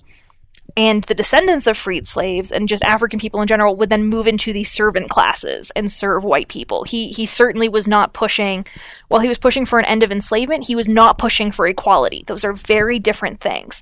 and 0.77 1.03
the 1.03 1.15
descendants 1.15 1.67
of 1.67 1.77
freed 1.77 2.07
slaves 2.07 2.51
and 2.51 2.67
just 2.67 2.83
African 2.83 3.19
people 3.19 3.41
in 3.41 3.47
general 3.47 3.75
would 3.77 3.89
then 3.89 4.05
move 4.05 4.27
into 4.27 4.51
these 4.51 4.71
servant 4.71 5.09
classes 5.09 5.71
and 5.75 5.91
serve 5.91 6.23
white 6.23 6.47
people. 6.47 6.83
He 6.83 7.09
he 7.09 7.25
certainly 7.25 7.69
was 7.69 7.87
not 7.87 8.13
pushing 8.13 8.65
while 9.07 9.21
he 9.21 9.29
was 9.29 9.37
pushing 9.37 9.65
for 9.65 9.79
an 9.79 9.85
end 9.85 10.03
of 10.03 10.11
enslavement, 10.11 10.67
he 10.67 10.75
was 10.75 10.87
not 10.87 11.17
pushing 11.17 11.51
for 11.51 11.67
equality. 11.67 12.23
Those 12.27 12.43
are 12.43 12.53
very 12.53 12.99
different 12.99 13.39
things. 13.39 13.81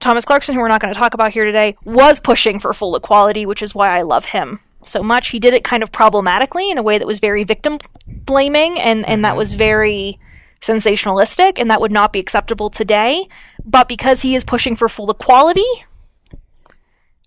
Thomas 0.00 0.24
Clarkson, 0.24 0.54
who 0.54 0.60
we're 0.60 0.68
not 0.68 0.80
going 0.80 0.92
to 0.92 0.98
talk 0.98 1.14
about 1.14 1.32
here 1.32 1.44
today, 1.44 1.76
was 1.84 2.18
pushing 2.18 2.58
for 2.58 2.72
full 2.72 2.96
equality, 2.96 3.46
which 3.46 3.62
is 3.62 3.74
why 3.74 3.96
I 3.96 4.02
love 4.02 4.24
him 4.24 4.60
so 4.86 5.02
much. 5.02 5.28
He 5.28 5.38
did 5.38 5.54
it 5.54 5.62
kind 5.62 5.82
of 5.82 5.92
problematically 5.92 6.70
in 6.70 6.78
a 6.78 6.82
way 6.82 6.98
that 6.98 7.06
was 7.06 7.18
very 7.18 7.44
victim 7.44 7.78
blaming 8.06 8.80
and, 8.80 9.06
and 9.06 9.24
that 9.24 9.30
mm-hmm. 9.30 9.38
was 9.38 9.52
very 9.52 10.18
sensationalistic 10.60 11.58
and 11.58 11.70
that 11.70 11.80
would 11.80 11.92
not 11.92 12.12
be 12.12 12.18
acceptable 12.18 12.70
today. 12.70 13.28
But 13.64 13.88
because 13.88 14.22
he 14.22 14.34
is 14.34 14.42
pushing 14.42 14.74
for 14.74 14.88
full 14.88 15.10
equality, 15.10 15.66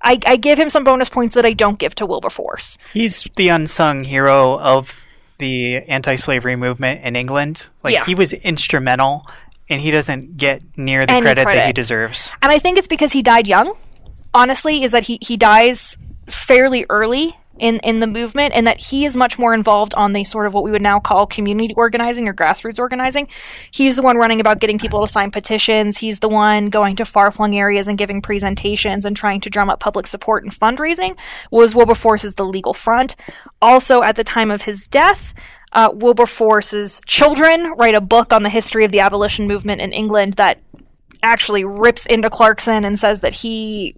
I, 0.01 0.19
I 0.25 0.35
give 0.35 0.59
him 0.59 0.69
some 0.69 0.83
bonus 0.83 1.09
points 1.09 1.35
that 1.35 1.45
I 1.45 1.53
don't 1.53 1.79
give 1.79 1.95
to 1.95 2.05
Wilberforce. 2.05 2.77
He's 2.91 3.27
the 3.35 3.49
unsung 3.49 4.03
hero 4.03 4.59
of 4.59 4.93
the 5.39 5.77
anti-slavery 5.87 6.55
movement 6.55 7.03
in 7.03 7.15
England. 7.15 7.67
Like 7.83 7.93
Yeah. 7.93 8.05
he 8.05 8.15
was 8.15 8.33
instrumental, 8.33 9.25
and 9.73 9.81
he 9.81 9.89
doesn't 9.89 10.37
get 10.37 10.61
near 10.77 11.05
the 11.05 11.13
Any 11.13 11.21
credit, 11.21 11.45
that 11.45 11.67
he 11.67 11.73
deserves. 11.73 12.29
And 12.43 12.51
I 12.51 12.59
think 12.59 12.77
it's 12.77 12.87
because 12.87 13.11
he 13.11 13.23
died 13.23 13.47
young. 13.47 13.75
Honestly, 14.33 14.83
is 14.83 14.91
that 14.91 15.05
he, 15.05 15.17
he 15.21 15.35
dies 15.35 15.97
fairly 16.27 16.85
early 16.89 17.35
in, 17.57 17.79
in 17.79 17.99
the 17.99 18.07
movement 18.07 18.53
and 18.55 18.67
that 18.67 18.79
he 18.79 19.03
is 19.03 19.15
much 19.15 19.39
more 19.39 19.53
involved 19.53 19.95
on 19.95 20.11
the 20.11 20.23
sort 20.23 20.45
of 20.45 20.53
what 20.53 20.63
we 20.63 20.69
would 20.69 20.81
now 20.81 20.99
call 20.99 21.25
community 21.25 21.73
organizing 21.75 22.27
or 22.27 22.33
grassroots 22.33 22.79
organizing. 22.79 23.27
He's 23.71 23.95
the 23.95 24.03
one 24.03 24.17
running 24.17 24.39
about 24.39 24.59
getting 24.59 24.77
people 24.77 25.01
to 25.01 25.11
sign 25.11 25.31
petitions. 25.31 25.97
He's 25.97 26.19
the 26.19 26.29
one 26.29 26.69
going 26.69 26.95
to 26.97 27.05
far 27.05 27.31
flung 27.31 27.55
areas 27.55 27.87
and 27.87 27.97
giving 27.97 28.21
presentations 28.21 29.05
and 29.05 29.15
trying 29.15 29.41
to 29.41 29.49
drum 29.49 29.71
up 29.71 29.79
public 29.79 30.05
support 30.05 30.43
and 30.43 30.53
fundraising. 30.53 31.17
Was 31.49 31.73
Wilberforce 31.73 32.23
is 32.23 32.35
the 32.35 32.45
legal 32.45 32.75
front. 32.75 33.15
Also, 33.59 34.03
at 34.03 34.15
the 34.15 34.23
time 34.23 34.51
of 34.51 34.63
his 34.63 34.85
death, 34.87 35.33
uh, 35.73 35.89
Wilberforce's 35.93 37.01
children 37.05 37.73
write 37.77 37.95
a 37.95 38.01
book 38.01 38.31
on 38.31 38.43
the 38.43 38.49
history 38.49 38.85
of 38.85 38.91
the 38.91 38.99
abolition 39.01 39.47
movement 39.47 39.81
in 39.81 39.91
England 39.91 40.33
that 40.33 40.61
actually 41.21 41.65
rips 41.65 42.05
into 42.05 42.29
Clarkson 42.29 42.85
and 42.85 42.99
says 42.99 43.21
that 43.21 43.33
he 43.33 43.95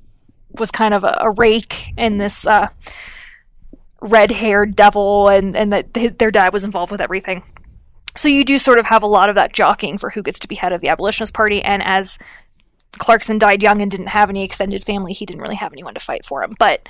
was 0.57 0.71
kind 0.71 0.93
of 0.93 1.03
a, 1.03 1.17
a 1.19 1.31
rake 1.31 1.93
in 1.97 2.17
this 2.17 2.47
uh, 2.47 2.67
red-haired 4.01 4.75
devil, 4.75 5.27
and 5.27 5.55
and 5.55 5.73
that 5.73 5.93
th- 5.93 6.17
their 6.17 6.31
dad 6.31 6.53
was 6.53 6.63
involved 6.63 6.91
with 6.91 7.01
everything. 7.01 7.43
So 8.17 8.29
you 8.29 8.45
do 8.45 8.57
sort 8.57 8.79
of 8.79 8.85
have 8.85 9.03
a 9.03 9.07
lot 9.07 9.29
of 9.29 9.35
that 9.35 9.51
jockeying 9.51 9.97
for 9.97 10.09
who 10.09 10.23
gets 10.23 10.39
to 10.39 10.47
be 10.47 10.55
head 10.55 10.71
of 10.71 10.79
the 10.79 10.87
abolitionist 10.87 11.33
party, 11.33 11.61
and 11.61 11.83
as 11.83 12.17
Clarkson 12.93 13.37
died 13.37 13.61
young 13.61 13.81
and 13.81 13.91
didn't 13.91 14.07
have 14.07 14.29
any 14.29 14.43
extended 14.43 14.85
family, 14.85 15.11
he 15.11 15.25
didn't 15.25 15.41
really 15.41 15.55
have 15.55 15.73
anyone 15.73 15.95
to 15.95 15.99
fight 15.99 16.25
for 16.25 16.41
him. 16.41 16.55
But 16.57 16.87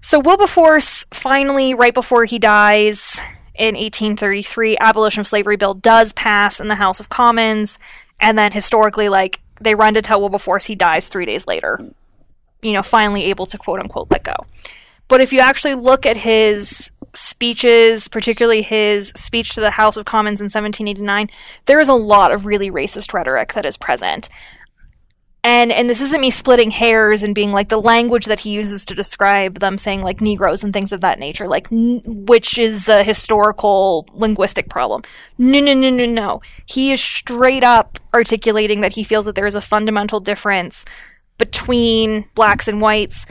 so 0.00 0.18
Wilberforce 0.18 1.06
finally, 1.12 1.74
right 1.74 1.94
before 1.94 2.24
he 2.24 2.40
dies 2.40 3.20
in 3.54 3.74
1833, 3.74 4.78
abolition 4.78 5.20
of 5.20 5.26
slavery 5.26 5.56
bill 5.56 5.74
does 5.74 6.12
pass 6.12 6.60
in 6.60 6.68
the 6.68 6.74
House 6.74 7.00
of 7.00 7.08
Commons, 7.08 7.78
and 8.20 8.38
then 8.38 8.52
historically, 8.52 9.08
like 9.08 9.40
they 9.60 9.74
run 9.74 9.94
to 9.94 10.02
tell 10.02 10.20
Wilberforce 10.20 10.64
he 10.64 10.74
dies 10.74 11.06
three 11.06 11.26
days 11.26 11.46
later. 11.46 11.78
You 12.62 12.72
know, 12.72 12.82
finally 12.82 13.24
able 13.24 13.46
to 13.46 13.58
quote 13.58 13.80
unquote 13.80 14.10
let 14.10 14.24
go. 14.24 14.34
But 15.08 15.20
if 15.20 15.32
you 15.32 15.40
actually 15.40 15.74
look 15.74 16.06
at 16.06 16.16
his 16.16 16.90
speeches, 17.14 18.08
particularly 18.08 18.62
his 18.62 19.12
speech 19.14 19.54
to 19.54 19.60
the 19.60 19.70
House 19.70 19.96
of 19.96 20.06
Commons 20.06 20.40
in 20.40 20.46
1789, 20.46 21.28
there 21.66 21.80
is 21.80 21.88
a 21.88 21.94
lot 21.94 22.32
of 22.32 22.46
really 22.46 22.70
racist 22.70 23.12
rhetoric 23.12 23.52
that 23.52 23.66
is 23.66 23.76
present 23.76 24.28
and 25.44 25.72
and 25.72 25.90
this 25.90 26.00
isn't 26.00 26.20
me 26.20 26.30
splitting 26.30 26.70
hairs 26.70 27.22
and 27.22 27.34
being 27.34 27.50
like 27.50 27.68
the 27.68 27.80
language 27.80 28.26
that 28.26 28.40
he 28.40 28.50
uses 28.50 28.84
to 28.84 28.94
describe 28.94 29.58
them 29.58 29.76
saying 29.76 30.02
like 30.02 30.20
negroes 30.20 30.62
and 30.62 30.72
things 30.72 30.92
of 30.92 31.00
that 31.00 31.18
nature 31.18 31.46
like 31.46 31.70
n- 31.72 32.00
which 32.04 32.58
is 32.58 32.88
a 32.88 33.02
historical 33.02 34.06
linguistic 34.12 34.68
problem. 34.68 35.02
No 35.38 35.60
no 35.60 35.74
no 35.74 35.90
no 35.90 36.06
no. 36.06 36.42
He 36.66 36.92
is 36.92 37.02
straight 37.02 37.64
up 37.64 37.98
articulating 38.14 38.82
that 38.82 38.94
he 38.94 39.04
feels 39.04 39.24
that 39.24 39.34
there 39.34 39.46
is 39.46 39.56
a 39.56 39.60
fundamental 39.60 40.20
difference 40.20 40.84
between 41.38 42.26
blacks 42.34 42.68
and 42.68 42.80
whites. 42.80 43.26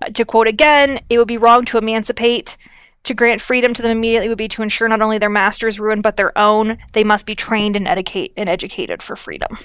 Uh, 0.00 0.10
to 0.10 0.24
quote 0.24 0.46
again 0.46 1.00
it 1.08 1.18
would 1.18 1.28
be 1.28 1.38
wrong 1.38 1.64
to 1.64 1.78
emancipate 1.78 2.56
to 3.02 3.14
grant 3.14 3.40
freedom 3.40 3.72
to 3.72 3.82
them 3.82 3.90
immediately 3.90 4.28
would 4.28 4.36
be 4.38 4.48
to 4.48 4.62
ensure 4.62 4.88
not 4.88 5.00
only 5.00 5.18
their 5.18 5.30
master's 5.30 5.80
ruin 5.80 6.00
but 6.00 6.16
their 6.16 6.36
own. 6.38 6.78
They 6.92 7.02
must 7.02 7.26
be 7.26 7.34
trained 7.34 7.74
and 7.74 7.88
educate 7.88 8.34
and 8.36 8.48
educated 8.48 9.02
for 9.02 9.16
freedom 9.16 9.58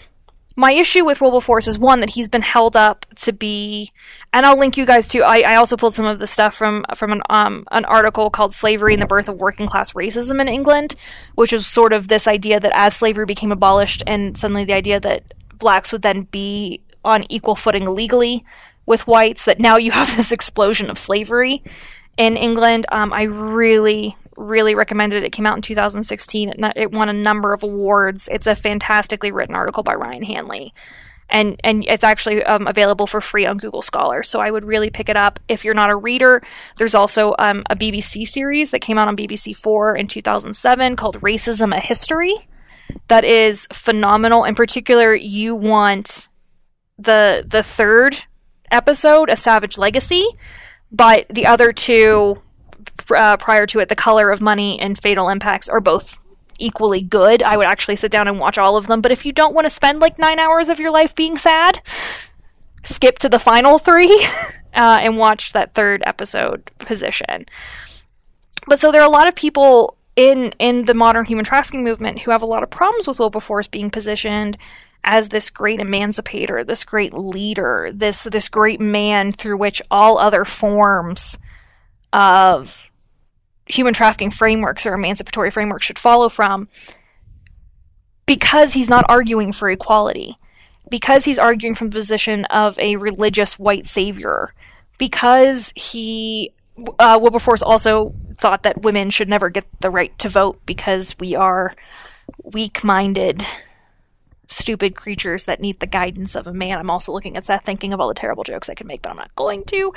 my 0.56 0.74
issue 0.74 1.06
with 1.06 1.22
Wilberforce 1.22 1.68
is 1.68 1.80
one 1.80 2.02
that 2.02 2.10
he's 2.10 2.30
been 2.30 2.42
held 2.42 2.76
up 2.76 3.06
to 3.18 3.32
be, 3.32 3.92
and 4.34 4.46
I'll 4.46 4.60
link 4.60 4.78
you 4.78 4.86
guys 4.86 5.08
to. 5.10 5.20
I, 5.20 5.40
I 5.40 5.56
also 5.56 5.78
pulled 5.78 5.94
some 5.94 6.06
of 6.06 6.20
the 6.20 6.28
stuff 6.28 6.56
from 6.56 6.86
from 6.96 7.12
an 7.12 7.22
um 7.30 7.66
an 7.72 7.86
article 7.86 8.30
called 8.30 8.54
"Slavery 8.54 8.94
and 8.94 9.02
the 9.02 9.08
Birth 9.08 9.30
of 9.30 9.40
Working 9.40 9.68
Class 9.68 9.94
Racism 9.94 10.42
in 10.42 10.48
England," 10.48 10.96
which 11.36 11.54
is 11.54 11.66
sort 11.66 11.94
of 11.94 12.08
this 12.08 12.28
idea 12.28 12.60
that 12.60 12.72
as 12.76 12.96
slavery 12.96 13.26
became 13.26 13.52
abolished, 13.52 14.04
and 14.06 14.38
suddenly 14.38 14.66
the 14.66 14.74
idea 14.74 15.00
that 15.00 15.34
blacks 15.58 15.92
would 15.92 16.02
then 16.02 16.24
be 16.24 16.82
on 17.04 17.26
equal 17.30 17.56
footing 17.56 17.86
legally 17.86 18.44
with 18.86 19.08
whites, 19.08 19.46
that 19.46 19.60
now 19.60 19.78
you 19.78 19.92
have 19.92 20.16
this 20.18 20.32
explosion 20.32 20.90
of 20.90 21.00
slavery 21.00 21.64
in 22.18 22.36
England. 22.36 22.86
Um, 22.92 23.14
I 23.14 23.24
really, 23.24 24.18
really 24.42 24.76
recommend 24.76 25.14
it. 25.14 25.24
It 25.24 25.32
came 25.32 25.46
out 25.46 25.56
in 25.56 25.62
2016. 25.62 26.54
It, 26.76 26.92
won 26.92 27.10
a 27.10 27.14
number 27.14 27.54
of 27.54 27.64
awards. 27.64 28.28
It's 28.32 28.48
a 28.48 28.56
fantastically 28.56 29.32
written 29.32 29.56
article 29.56 29.84
by 29.84 29.94
Ryan 29.94 30.24
Hanley. 30.24 30.74
And, 31.30 31.60
and 31.64 31.86
it's 31.88 32.04
actually 32.04 32.44
um, 32.44 32.68
available 32.68 33.08
for 33.08 33.22
free 33.22 33.46
on 33.46 33.58
Google 33.58 33.82
Scholar. 33.82 34.22
So 34.22 34.40
I 34.40 34.52
would 34.52 34.66
really 34.66 34.90
pick 34.90 35.08
it 35.08 35.16
up. 35.16 35.40
If 35.48 35.64
you're 35.64 35.74
not 35.74 35.90
a 35.90 35.96
reader, 35.96 36.42
there's 36.76 36.94
also 36.94 37.36
um, 37.40 37.64
a 37.70 37.76
BBC 37.76 38.28
series 38.28 38.72
that 38.72 38.80
came 38.80 38.98
out 38.98 39.08
on 39.08 39.16
BBC 39.16 39.56
Four 39.56 39.96
in 39.96 40.08
2007 40.08 40.98
called 40.98 41.22
Racism: 41.22 41.76
A 41.76 41.80
History. 41.80 42.36
That 43.08 43.24
is 43.24 43.66
phenomenal. 43.72 44.44
In 44.44 44.56
particular, 44.56 45.16
you 45.16 45.56
want 45.56 46.28
the 47.00 47.46
the 47.48 47.64
third 47.64 48.26
episode, 48.70 49.30
A 49.30 49.38
Savage 49.38 49.78
Legacy, 49.78 50.26
but 50.92 51.28
the 51.30 51.46
other 51.46 51.72
two 51.72 52.42
uh, 53.16 53.38
prior 53.38 53.66
to 53.68 53.80
it, 53.80 53.90
The 53.90 53.96
Color 53.96 54.30
of 54.32 54.42
Money 54.42 54.80
and 54.80 54.98
Fatal 54.98 55.30
Impacts, 55.30 55.70
are 55.70 55.80
both 55.80 56.18
equally 56.60 57.02
good. 57.02 57.44
I 57.44 57.58
would 57.58 57.66
actually 57.66 57.96
sit 57.96 58.12
down 58.12 58.28
and 58.28 58.40
watch 58.40 58.58
all 58.58 58.78
of 58.78 58.88
them. 58.88 59.02
But 59.02 59.12
if 59.12 59.26
you 59.26 59.34
don't 59.34 59.54
want 59.54 59.66
to 59.66 59.70
spend 59.70 60.00
like 60.00 60.20
nine 60.20 60.40
hours 60.40 60.70
of 60.70 60.80
your 60.80 60.92
life 60.92 61.16
being 61.16 61.38
sad, 61.38 61.82
skip 62.84 63.20
to 63.20 63.30
the 63.30 63.40
final 63.40 63.80
three 63.80 64.26
uh, 64.74 65.00
and 65.02 65.18
watch 65.18 65.54
that 65.54 65.74
third 65.74 66.04
episode 66.06 66.70
position. 66.80 67.46
But 68.68 68.80
so 68.80 68.92
there 68.92 69.02
are 69.02 69.08
a 69.08 69.10
lot 69.10 69.28
of 69.28 69.36
people 69.36 69.98
in 70.16 70.52
in 70.60 70.86
the 70.86 70.94
modern 70.94 71.26
human 71.26 71.46
trafficking 71.46 71.84
movement 71.84 72.20
who 72.20 72.32
have 72.32 72.44
a 72.44 72.48
lot 72.48 72.64
of 72.64 72.70
problems 72.70 73.08
with 73.08 73.20
Wilberforce 73.20 73.68
being 73.68 73.90
positioned 73.90 74.58
as 75.04 75.30
this 75.30 75.50
great 75.50 75.80
emancipator, 75.80 76.64
this 76.64 76.84
great 76.84 77.14
leader, 77.14 77.90
this 77.94 78.24
this 78.24 78.50
great 78.50 78.80
man 78.80 79.32
through 79.32 79.58
which 79.58 79.82
all 79.90 80.18
other 80.18 80.46
forms 80.46 81.38
of 82.14 82.78
human 83.66 83.94
trafficking 83.94 84.32
frameworks 84.32 84.86
or 84.86 84.94
emancipatory 84.94 85.52
frameworks 85.52 85.86
should 85.86 86.00
follow 86.00 86.30
from 86.30 86.68
because 88.26 88.74
he's 88.74 88.90
not 88.90 89.06
arguing 89.08 89.52
for 89.52 89.70
equality 89.70 90.38
because 90.90 91.24
he's 91.24 91.40
arguing 91.40 91.74
from 91.74 91.90
the 91.90 91.96
position 91.96 92.46
of 92.46 92.78
a 92.80 92.98
religious 92.98 93.58
white 93.58 93.88
savior 93.88 94.54
because 94.98 95.72
he 95.76 96.54
uh, 97.00 97.18
Wilberforce 97.22 97.62
also 97.62 98.14
thought 98.40 98.64
that 98.64 98.82
women 98.82 99.10
should 99.10 99.30
never 99.30 99.50
get 99.50 99.66
the 99.80 99.90
right 99.90 100.18
to 100.20 100.30
vote 100.30 100.60
because 100.66 101.16
we 101.20 101.36
are 101.36 101.74
weak-minded 102.44 103.46
stupid 104.52 104.96
creatures 104.96 105.46
that 105.46 105.60
need 105.60 105.80
the 105.80 105.88
guidance 105.88 106.36
of 106.36 106.46
a 106.46 106.54
man. 106.54 106.78
I'm 106.78 106.90
also 106.90 107.12
looking 107.12 107.38
at 107.38 107.46
that 107.46 107.64
thinking 107.64 107.94
of 107.94 108.00
all 108.00 108.08
the 108.08 108.14
terrible 108.14 108.44
jokes 108.44 108.70
I 108.70 108.74
could 108.74 108.88
make, 108.88 109.02
but 109.02 109.10
I'm 109.10 109.18
not 109.18 109.36
going 109.36 109.64
to. 109.66 109.94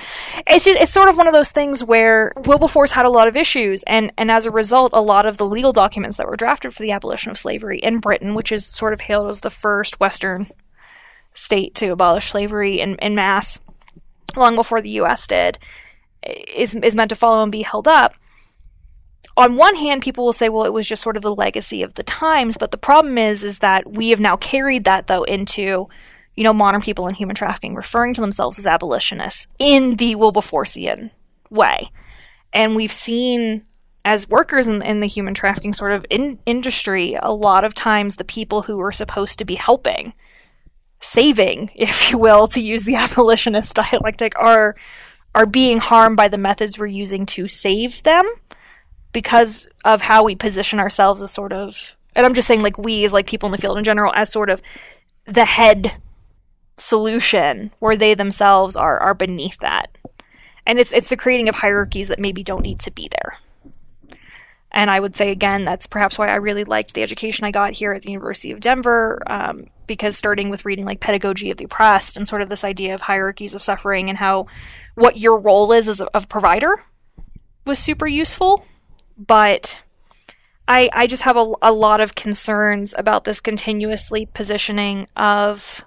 It's 0.46 0.64
just, 0.64 0.80
it's 0.80 0.92
sort 0.92 1.08
of 1.08 1.16
one 1.16 1.26
of 1.26 1.34
those 1.34 1.50
things 1.50 1.82
where 1.82 2.32
Wilberforce 2.36 2.92
had 2.92 3.04
a 3.04 3.10
lot 3.10 3.28
of 3.28 3.36
issues, 3.36 3.82
and 3.84 4.12
and 4.16 4.30
as 4.30 4.46
a 4.46 4.50
result, 4.50 4.92
a 4.94 5.00
lot 5.00 5.26
of 5.26 5.36
the 5.36 5.46
legal 5.46 5.72
documents 5.72 6.16
that 6.16 6.26
were 6.26 6.36
drafted 6.36 6.72
for 6.72 6.82
the 6.82 6.92
abolition 6.92 7.30
of 7.30 7.38
slavery 7.38 7.78
in 7.78 7.98
Britain, 7.98 8.34
which 8.34 8.52
is 8.52 8.64
sort 8.64 8.92
of 8.92 9.00
hailed 9.00 9.28
as 9.28 9.40
the 9.40 9.50
first 9.50 10.00
Western 10.00 10.46
state 11.34 11.74
to 11.74 11.88
abolish 11.88 12.30
slavery 12.30 12.80
in, 12.80 12.94
in 12.96 13.14
mass, 13.14 13.58
long 14.36 14.54
before 14.54 14.80
the 14.80 14.90
U.S. 14.90 15.26
did, 15.26 15.58
is 16.22 16.74
is 16.76 16.94
meant 16.94 17.08
to 17.10 17.16
follow 17.16 17.42
and 17.42 17.52
be 17.52 17.62
held 17.62 17.88
up 17.88 18.14
on 19.36 19.56
one 19.56 19.74
hand, 19.74 20.02
people 20.02 20.24
will 20.24 20.32
say, 20.32 20.48
well, 20.48 20.64
it 20.64 20.72
was 20.72 20.86
just 20.86 21.02
sort 21.02 21.16
of 21.16 21.22
the 21.22 21.34
legacy 21.34 21.82
of 21.82 21.94
the 21.94 22.02
times, 22.02 22.56
but 22.56 22.70
the 22.70 22.78
problem 22.78 23.18
is, 23.18 23.42
is 23.42 23.58
that 23.58 23.90
we 23.90 24.10
have 24.10 24.20
now 24.20 24.36
carried 24.36 24.84
that 24.84 25.06
though 25.06 25.24
into, 25.24 25.88
you 26.36 26.44
know, 26.44 26.52
modern 26.52 26.80
people 26.80 27.08
in 27.08 27.14
human 27.14 27.34
trafficking 27.34 27.74
referring 27.74 28.14
to 28.14 28.20
themselves 28.20 28.58
as 28.58 28.66
abolitionists 28.66 29.46
in 29.58 29.96
the 29.96 30.14
Wilberforcean 30.14 31.10
way. 31.50 31.90
And 32.52 32.76
we've 32.76 32.92
seen 32.92 33.64
as 34.04 34.28
workers 34.28 34.68
in, 34.68 34.82
in 34.82 35.00
the 35.00 35.08
human 35.08 35.34
trafficking 35.34 35.72
sort 35.72 35.92
of 35.92 36.04
in, 36.10 36.38
industry, 36.46 37.16
a 37.20 37.32
lot 37.32 37.64
of 37.64 37.74
times 37.74 38.16
the 38.16 38.24
people 38.24 38.62
who 38.62 38.80
are 38.80 38.92
supposed 38.92 39.38
to 39.38 39.44
be 39.44 39.54
helping 39.54 40.12
saving, 41.00 41.70
if 41.74 42.10
you 42.10 42.18
will, 42.18 42.46
to 42.48 42.60
use 42.60 42.84
the 42.84 42.96
abolitionist 42.96 43.74
dialectic, 43.74 44.34
are 44.36 44.76
are 45.36 45.46
being 45.46 45.78
harmed 45.78 46.16
by 46.16 46.28
the 46.28 46.38
methods 46.38 46.78
we're 46.78 46.86
using 46.86 47.26
to 47.26 47.48
save 47.48 48.00
them 48.04 48.24
because 49.14 49.66
of 49.86 50.02
how 50.02 50.24
we 50.24 50.34
position 50.34 50.78
ourselves 50.78 51.22
as 51.22 51.30
sort 51.30 51.54
of 51.54 51.96
and 52.14 52.26
I'm 52.26 52.34
just 52.34 52.46
saying 52.46 52.60
like 52.60 52.76
we 52.76 53.04
as 53.04 53.12
like 53.12 53.26
people 53.26 53.46
in 53.46 53.52
the 53.52 53.58
field 53.58 53.78
in 53.78 53.84
general 53.84 54.12
as 54.14 54.30
sort 54.30 54.50
of 54.50 54.60
the 55.26 55.46
head 55.46 55.94
solution 56.76 57.70
where 57.78 57.96
they 57.96 58.14
themselves 58.14 58.76
are 58.76 58.98
are 58.98 59.14
beneath 59.14 59.58
that. 59.60 59.96
And 60.66 60.78
it's 60.78 60.92
it's 60.92 61.08
the 61.08 61.16
creating 61.16 61.48
of 61.48 61.54
hierarchies 61.54 62.08
that 62.08 62.18
maybe 62.18 62.42
don't 62.42 62.62
need 62.62 62.80
to 62.80 62.90
be 62.90 63.08
there. 63.10 64.18
And 64.70 64.90
I 64.90 64.98
would 64.98 65.16
say 65.16 65.30
again, 65.30 65.64
that's 65.64 65.86
perhaps 65.86 66.18
why 66.18 66.28
I 66.28 66.36
really 66.36 66.64
liked 66.64 66.94
the 66.94 67.02
education 67.02 67.44
I 67.44 67.52
got 67.52 67.74
here 67.74 67.92
at 67.92 68.02
the 68.02 68.10
University 68.10 68.50
of 68.50 68.58
Denver, 68.58 69.22
um, 69.28 69.68
because 69.86 70.16
starting 70.16 70.50
with 70.50 70.64
reading 70.64 70.84
like 70.84 70.98
Pedagogy 70.98 71.52
of 71.52 71.58
the 71.58 71.64
Oppressed 71.64 72.16
and 72.16 72.26
sort 72.26 72.42
of 72.42 72.48
this 72.48 72.64
idea 72.64 72.94
of 72.94 73.00
hierarchies 73.00 73.54
of 73.54 73.62
suffering 73.62 74.08
and 74.08 74.18
how 74.18 74.46
what 74.96 75.16
your 75.16 75.38
role 75.38 75.72
is 75.72 75.86
as 75.86 76.00
a, 76.00 76.08
a 76.12 76.26
provider 76.26 76.82
was 77.64 77.78
super 77.78 78.06
useful. 78.06 78.64
But 79.16 79.82
I, 80.66 80.88
I 80.92 81.06
just 81.06 81.22
have 81.22 81.36
a, 81.36 81.52
a 81.62 81.72
lot 81.72 82.00
of 82.00 82.14
concerns 82.14 82.94
about 82.96 83.24
this 83.24 83.40
continuously 83.40 84.26
positioning 84.26 85.06
of 85.16 85.84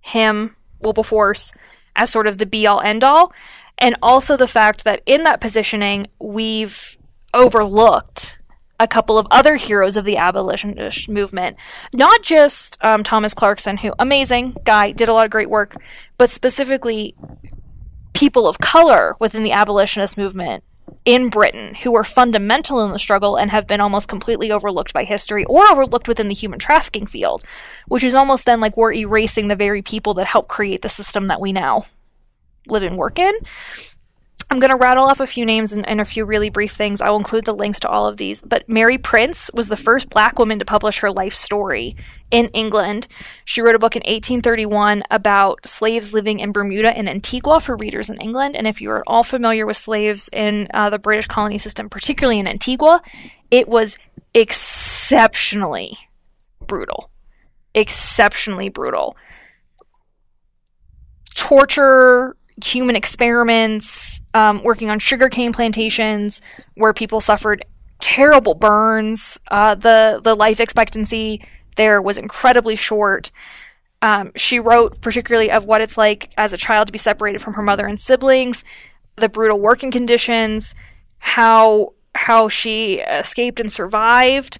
him, 0.00 0.56
Wilberforce, 0.80 1.52
as 1.94 2.10
sort 2.10 2.26
of 2.26 2.38
the 2.38 2.46
be 2.46 2.66
all 2.66 2.80
end 2.80 3.04
all. 3.04 3.32
And 3.78 3.96
also 4.02 4.36
the 4.36 4.48
fact 4.48 4.84
that 4.84 5.02
in 5.04 5.24
that 5.24 5.40
positioning, 5.40 6.06
we've 6.18 6.96
overlooked 7.34 8.38
a 8.78 8.86
couple 8.86 9.18
of 9.18 9.26
other 9.30 9.56
heroes 9.56 9.96
of 9.96 10.04
the 10.04 10.16
abolitionist 10.16 11.08
movement. 11.08 11.56
Not 11.94 12.22
just 12.22 12.78
um, 12.82 13.02
Thomas 13.02 13.34
Clarkson, 13.34 13.78
who, 13.78 13.92
amazing 13.98 14.56
guy, 14.64 14.92
did 14.92 15.08
a 15.08 15.12
lot 15.12 15.24
of 15.24 15.30
great 15.30 15.50
work, 15.50 15.76
but 16.18 16.30
specifically 16.30 17.14
people 18.12 18.46
of 18.48 18.58
color 18.58 19.14
within 19.18 19.42
the 19.42 19.52
abolitionist 19.52 20.16
movement 20.16 20.64
in 21.06 21.28
Britain 21.28 21.74
who 21.76 21.92
were 21.92 22.04
fundamental 22.04 22.84
in 22.84 22.90
the 22.90 22.98
struggle 22.98 23.36
and 23.36 23.50
have 23.50 23.66
been 23.66 23.80
almost 23.80 24.08
completely 24.08 24.50
overlooked 24.50 24.92
by 24.92 25.04
history 25.04 25.44
or 25.44 25.66
overlooked 25.68 26.08
within 26.08 26.26
the 26.26 26.34
human 26.34 26.58
trafficking 26.58 27.06
field, 27.06 27.44
which 27.86 28.02
is 28.02 28.14
almost 28.14 28.44
then 28.44 28.60
like 28.60 28.76
we're 28.76 28.92
erasing 28.92 29.46
the 29.46 29.56
very 29.56 29.82
people 29.82 30.14
that 30.14 30.26
helped 30.26 30.48
create 30.48 30.82
the 30.82 30.88
system 30.88 31.28
that 31.28 31.40
we 31.40 31.52
now 31.52 31.86
live 32.66 32.82
and 32.82 32.98
work 32.98 33.20
in. 33.20 33.34
I'm 34.48 34.60
going 34.60 34.70
to 34.70 34.76
rattle 34.76 35.06
off 35.06 35.18
a 35.18 35.26
few 35.26 35.44
names 35.44 35.72
and, 35.72 35.86
and, 35.88 36.00
a 36.00 36.04
few 36.04 36.24
really 36.24 36.50
brief 36.50 36.72
things. 36.72 37.00
I 37.00 37.10
will 37.10 37.16
include 37.16 37.46
the 37.46 37.54
links 37.54 37.80
to 37.80 37.88
all 37.88 38.06
of 38.06 38.16
these. 38.16 38.40
But 38.42 38.68
Mary 38.68 38.96
Prince 38.96 39.50
was 39.52 39.68
the 39.68 39.76
first 39.76 40.08
black 40.08 40.38
woman 40.38 40.60
to 40.60 40.64
publish 40.64 40.98
her 40.98 41.10
life 41.10 41.34
story 41.34 41.96
in 42.30 42.46
England. 42.48 43.08
She 43.44 43.60
wrote 43.60 43.74
a 43.74 43.80
book 43.80 43.96
in 43.96 44.00
1831 44.00 45.02
about 45.10 45.66
slaves 45.66 46.14
living 46.14 46.38
in 46.38 46.52
Bermuda 46.52 46.96
and 46.96 47.08
Antigua 47.08 47.58
for 47.58 47.76
readers 47.76 48.08
in 48.08 48.20
England. 48.20 48.54
And 48.54 48.68
if 48.68 48.80
you 48.80 48.90
are 48.90 48.98
at 48.98 49.04
all 49.08 49.24
familiar 49.24 49.66
with 49.66 49.76
slaves 49.76 50.30
in 50.32 50.68
uh, 50.72 50.90
the 50.90 51.00
British 51.00 51.26
colony 51.26 51.58
system, 51.58 51.90
particularly 51.90 52.38
in 52.38 52.46
Antigua, 52.46 53.02
it 53.50 53.66
was 53.68 53.98
exceptionally 54.32 55.98
brutal. 56.64 57.10
Exceptionally 57.74 58.68
brutal. 58.68 59.16
Torture, 61.34 62.36
human 62.64 62.96
experiments, 62.96 64.20
um, 64.34 64.62
working 64.62 64.90
on 64.90 64.98
sugarcane 64.98 65.52
plantations 65.52 66.40
where 66.74 66.92
people 66.92 67.20
suffered 67.20 67.64
terrible 68.00 68.54
burns. 68.54 69.38
Uh, 69.50 69.74
the 69.74 70.20
the 70.22 70.34
life 70.34 70.60
expectancy 70.60 71.46
there 71.76 72.00
was 72.00 72.18
incredibly 72.18 72.76
short. 72.76 73.30
Um, 74.02 74.32
she 74.36 74.58
wrote 74.58 75.00
particularly 75.00 75.50
of 75.50 75.64
what 75.64 75.80
it's 75.80 75.96
like 75.96 76.30
as 76.36 76.52
a 76.52 76.58
child 76.58 76.86
to 76.88 76.92
be 76.92 76.98
separated 76.98 77.40
from 77.40 77.54
her 77.54 77.62
mother 77.62 77.86
and 77.86 77.98
siblings, 77.98 78.64
the 79.16 79.28
brutal 79.28 79.60
working 79.60 79.90
conditions, 79.90 80.74
how 81.18 81.94
how 82.14 82.48
she 82.48 82.94
escaped 82.94 83.60
and 83.60 83.70
survived. 83.70 84.58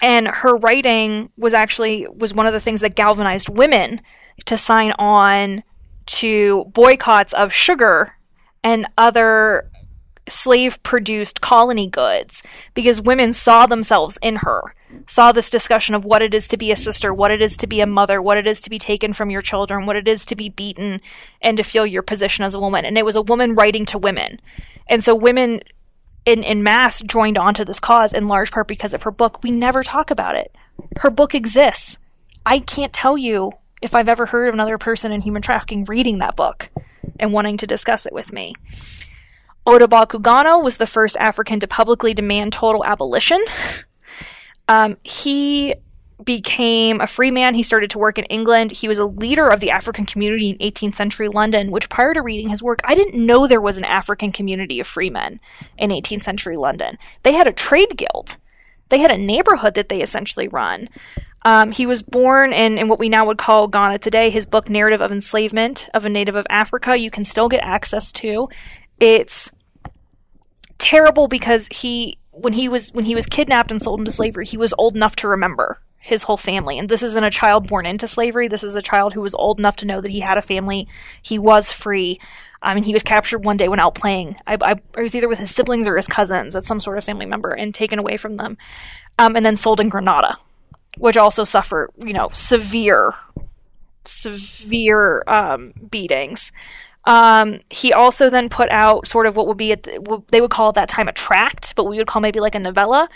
And 0.00 0.28
her 0.28 0.56
writing 0.56 1.30
was 1.36 1.54
actually 1.54 2.06
was 2.14 2.34
one 2.34 2.46
of 2.46 2.52
the 2.52 2.60
things 2.60 2.80
that 2.80 2.94
galvanized 2.94 3.48
women 3.48 4.00
to 4.46 4.56
sign 4.56 4.92
on 4.92 5.62
to 6.06 6.64
boycotts 6.72 7.32
of 7.32 7.52
sugar 7.52 8.16
and 8.62 8.86
other 8.96 9.70
slave 10.26 10.82
produced 10.82 11.40
colony 11.40 11.88
goods 11.88 12.42
because 12.72 13.00
women 13.00 13.32
saw 13.32 13.66
themselves 13.66 14.18
in 14.22 14.36
her, 14.36 14.74
saw 15.06 15.32
this 15.32 15.50
discussion 15.50 15.94
of 15.94 16.04
what 16.04 16.22
it 16.22 16.32
is 16.32 16.48
to 16.48 16.56
be 16.56 16.70
a 16.70 16.76
sister, 16.76 17.12
what 17.12 17.30
it 17.30 17.42
is 17.42 17.56
to 17.58 17.66
be 17.66 17.80
a 17.80 17.86
mother, 17.86 18.22
what 18.22 18.38
it 18.38 18.46
is 18.46 18.60
to 18.62 18.70
be 18.70 18.78
taken 18.78 19.12
from 19.12 19.30
your 19.30 19.42
children, 19.42 19.86
what 19.86 19.96
it 19.96 20.08
is 20.08 20.24
to 20.24 20.36
be 20.36 20.48
beaten, 20.48 21.00
and 21.42 21.56
to 21.56 21.62
feel 21.62 21.86
your 21.86 22.02
position 22.02 22.44
as 22.44 22.54
a 22.54 22.60
woman. 22.60 22.84
And 22.84 22.96
it 22.96 23.04
was 23.04 23.16
a 23.16 23.22
woman 23.22 23.54
writing 23.54 23.84
to 23.86 23.98
women. 23.98 24.40
And 24.88 25.04
so 25.04 25.14
women 25.14 25.60
in, 26.24 26.42
in 26.42 26.62
mass 26.62 27.02
joined 27.02 27.36
onto 27.36 27.64
this 27.64 27.80
cause 27.80 28.12
in 28.14 28.28
large 28.28 28.50
part 28.50 28.68
because 28.68 28.94
of 28.94 29.02
her 29.02 29.10
book. 29.10 29.42
We 29.42 29.50
never 29.50 29.82
talk 29.82 30.10
about 30.10 30.36
it. 30.36 30.54
Her 30.96 31.10
book 31.10 31.34
exists. 31.34 31.98
I 32.46 32.60
can't 32.60 32.92
tell 32.92 33.18
you 33.18 33.52
if 33.84 33.94
I've 33.94 34.08
ever 34.08 34.24
heard 34.24 34.48
of 34.48 34.54
another 34.54 34.78
person 34.78 35.12
in 35.12 35.20
human 35.20 35.42
trafficking 35.42 35.84
reading 35.84 36.18
that 36.18 36.36
book 36.36 36.70
and 37.20 37.34
wanting 37.34 37.58
to 37.58 37.66
discuss 37.66 38.06
it 38.06 38.14
with 38.14 38.32
me. 38.32 38.54
Ottobah 39.66 40.08
Cugoano 40.08 40.62
was 40.62 40.78
the 40.78 40.86
first 40.86 41.16
African 41.18 41.60
to 41.60 41.68
publicly 41.68 42.14
demand 42.14 42.52
total 42.52 42.84
abolition. 42.84 43.44
Um, 44.66 44.96
he 45.02 45.74
became 46.24 47.02
a 47.02 47.06
free 47.06 47.30
man. 47.30 47.54
He 47.54 47.62
started 47.62 47.90
to 47.90 47.98
work 47.98 48.18
in 48.18 48.24
England. 48.26 48.70
He 48.70 48.88
was 48.88 48.98
a 48.98 49.04
leader 49.04 49.46
of 49.46 49.60
the 49.60 49.70
African 49.70 50.06
community 50.06 50.48
in 50.48 50.56
18th 50.56 50.94
century 50.94 51.28
London, 51.28 51.70
which 51.70 51.90
prior 51.90 52.14
to 52.14 52.22
reading 52.22 52.48
his 52.48 52.62
work, 52.62 52.80
I 52.82 52.94
didn't 52.94 53.26
know 53.26 53.46
there 53.46 53.60
was 53.60 53.76
an 53.76 53.84
African 53.84 54.32
community 54.32 54.80
of 54.80 54.86
free 54.86 55.10
men 55.10 55.38
in 55.76 55.90
18th 55.90 56.22
century 56.22 56.56
London. 56.56 56.96
They 57.24 57.34
had 57.34 57.46
a 57.46 57.52
trade 57.52 57.98
guild. 57.98 58.38
They 58.88 59.00
had 59.00 59.10
a 59.10 59.18
neighborhood 59.18 59.74
that 59.74 59.90
they 59.90 60.00
essentially 60.00 60.48
run. 60.48 60.88
Um, 61.44 61.72
he 61.72 61.86
was 61.86 62.02
born 62.02 62.52
in, 62.52 62.78
in 62.78 62.88
what 62.88 62.98
we 62.98 63.08
now 63.08 63.26
would 63.26 63.38
call 63.38 63.68
Ghana 63.68 63.98
today. 63.98 64.30
His 64.30 64.46
book, 64.46 64.70
Narrative 64.70 65.02
of 65.02 65.12
Enslavement 65.12 65.88
of 65.92 66.04
a 66.04 66.08
Native 66.08 66.36
of 66.36 66.46
Africa, 66.48 66.96
you 66.96 67.10
can 67.10 67.24
still 67.24 67.48
get 67.48 67.60
access 67.62 68.10
to. 68.12 68.48
It's 68.98 69.50
terrible 70.78 71.28
because 71.28 71.68
he 71.70 72.18
when 72.30 72.52
he 72.52 72.68
was 72.68 72.92
when 72.92 73.04
he 73.04 73.14
was 73.14 73.26
kidnapped 73.26 73.70
and 73.70 73.80
sold 73.80 74.00
into 74.00 74.10
slavery, 74.10 74.46
he 74.46 74.56
was 74.56 74.74
old 74.78 74.96
enough 74.96 75.16
to 75.16 75.28
remember 75.28 75.78
his 75.98 76.22
whole 76.24 76.36
family. 76.36 76.78
And 76.78 76.88
this 76.88 77.02
isn't 77.02 77.24
a 77.24 77.30
child 77.30 77.68
born 77.68 77.86
into 77.86 78.06
slavery. 78.06 78.48
This 78.48 78.64
is 78.64 78.76
a 78.76 78.82
child 78.82 79.12
who 79.12 79.20
was 79.20 79.34
old 79.34 79.58
enough 79.58 79.76
to 79.76 79.86
know 79.86 80.00
that 80.00 80.10
he 80.10 80.20
had 80.20 80.38
a 80.38 80.42
family. 80.42 80.88
He 81.22 81.38
was 81.38 81.72
free. 81.72 82.20
I 82.60 82.74
mean, 82.74 82.84
he 82.84 82.92
was 82.92 83.02
captured 83.02 83.44
one 83.44 83.56
day 83.56 83.68
when 83.68 83.80
out 83.80 83.94
playing. 83.94 84.36
I, 84.46 84.56
I, 84.60 84.74
I 84.96 85.02
was 85.02 85.14
either 85.14 85.28
with 85.28 85.38
his 85.38 85.54
siblings 85.54 85.86
or 85.86 85.96
his 85.96 86.06
cousins, 86.06 86.54
that's 86.54 86.68
some 86.68 86.80
sort 86.80 86.96
of 86.96 87.04
family 87.04 87.26
member, 87.26 87.50
and 87.50 87.74
taken 87.74 87.98
away 87.98 88.16
from 88.16 88.36
them, 88.36 88.56
um, 89.18 89.36
and 89.36 89.44
then 89.44 89.56
sold 89.56 89.80
in 89.80 89.90
Grenada 89.90 90.38
which 90.98 91.16
also 91.16 91.44
suffer, 91.44 91.90
you 91.98 92.12
know, 92.12 92.30
severe, 92.32 93.12
severe 94.04 95.22
um, 95.26 95.72
beatings. 95.90 96.52
Um, 97.06 97.60
he 97.68 97.92
also 97.92 98.30
then 98.30 98.48
put 98.48 98.70
out 98.70 99.06
sort 99.06 99.26
of 99.26 99.36
what 99.36 99.46
would 99.46 99.56
be 99.56 99.72
at 99.72 99.82
the, 99.82 100.00
what 100.00 100.28
they 100.28 100.40
would 100.40 100.50
call 100.50 100.70
at 100.70 100.74
that 100.76 100.88
time 100.88 101.08
a 101.08 101.12
tract, 101.12 101.74
but 101.76 101.84
we 101.84 101.98
would 101.98 102.06
call 102.06 102.22
maybe 102.22 102.40
like 102.40 102.54
a 102.54 102.58
novella 102.58 103.08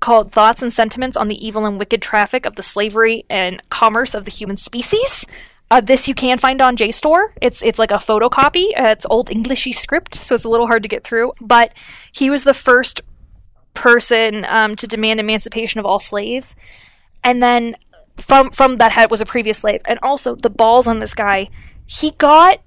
called 0.00 0.32
Thoughts 0.32 0.62
and 0.62 0.72
Sentiments 0.72 1.16
on 1.16 1.28
the 1.28 1.46
Evil 1.46 1.66
and 1.66 1.78
Wicked 1.78 2.02
Traffic 2.02 2.46
of 2.46 2.56
the 2.56 2.62
Slavery 2.62 3.24
and 3.30 3.62
Commerce 3.70 4.14
of 4.14 4.24
the 4.24 4.30
Human 4.30 4.56
Species. 4.56 5.26
Uh, 5.70 5.80
this 5.80 6.08
you 6.08 6.14
can 6.14 6.36
find 6.38 6.60
on 6.60 6.76
JSTOR. 6.76 7.28
It's 7.40 7.62
it's 7.62 7.78
like 7.78 7.92
a 7.92 7.94
photocopy. 7.94 8.70
Uh, 8.76 8.90
it's 8.90 9.06
old 9.08 9.30
Englishy 9.30 9.72
script, 9.72 10.22
so 10.22 10.34
it's 10.34 10.44
a 10.44 10.48
little 10.48 10.66
hard 10.66 10.82
to 10.82 10.88
get 10.88 11.04
through. 11.04 11.32
But 11.40 11.72
he 12.12 12.28
was 12.28 12.42
the 12.42 12.54
first 12.54 13.02
person 13.72 14.44
um, 14.48 14.74
to 14.76 14.88
demand 14.88 15.20
emancipation 15.20 15.78
of 15.78 15.86
all 15.86 16.00
slaves 16.00 16.56
and 17.22 17.42
then 17.42 17.76
from 18.18 18.50
from 18.50 18.76
that 18.78 18.92
head 18.92 19.10
was 19.10 19.20
a 19.20 19.26
previous 19.26 19.58
slave, 19.58 19.80
and 19.86 19.98
also 20.02 20.34
the 20.34 20.50
balls 20.50 20.86
on 20.86 21.00
this 21.00 21.14
guy. 21.14 21.48
He 21.86 22.12
got 22.12 22.60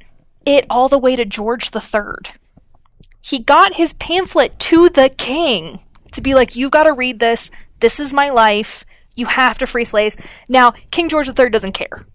it 0.46 0.66
all 0.70 0.90
the 0.90 0.98
way 0.98 1.16
to 1.16 1.26
George 1.26 1.72
the 1.72 1.82
Third. 1.82 2.32
He 3.22 3.40
got 3.40 3.76
his 3.76 3.94
pamphlet 3.94 4.60
to 4.60 4.90
the 4.90 5.10
king 5.10 5.80
to 6.12 6.22
be 6.22 6.36
like, 6.36 6.56
"You've 6.56 6.72
got 6.72 6.84
to 6.84 6.94
read 6.94 7.20
this. 7.20 7.50
This 7.80 8.00
is 8.00 8.14
my 8.14 8.30
life. 8.30 8.84
You 9.16 9.28
have 9.28 9.58
to 9.60 9.68
free 9.68 9.86
slaves." 9.86 10.18
Now, 10.50 10.74
King 10.92 11.10
George 11.10 11.28
the 11.28 11.34
Third 11.34 11.54
doesn't 11.54 11.74
care. 11.74 12.06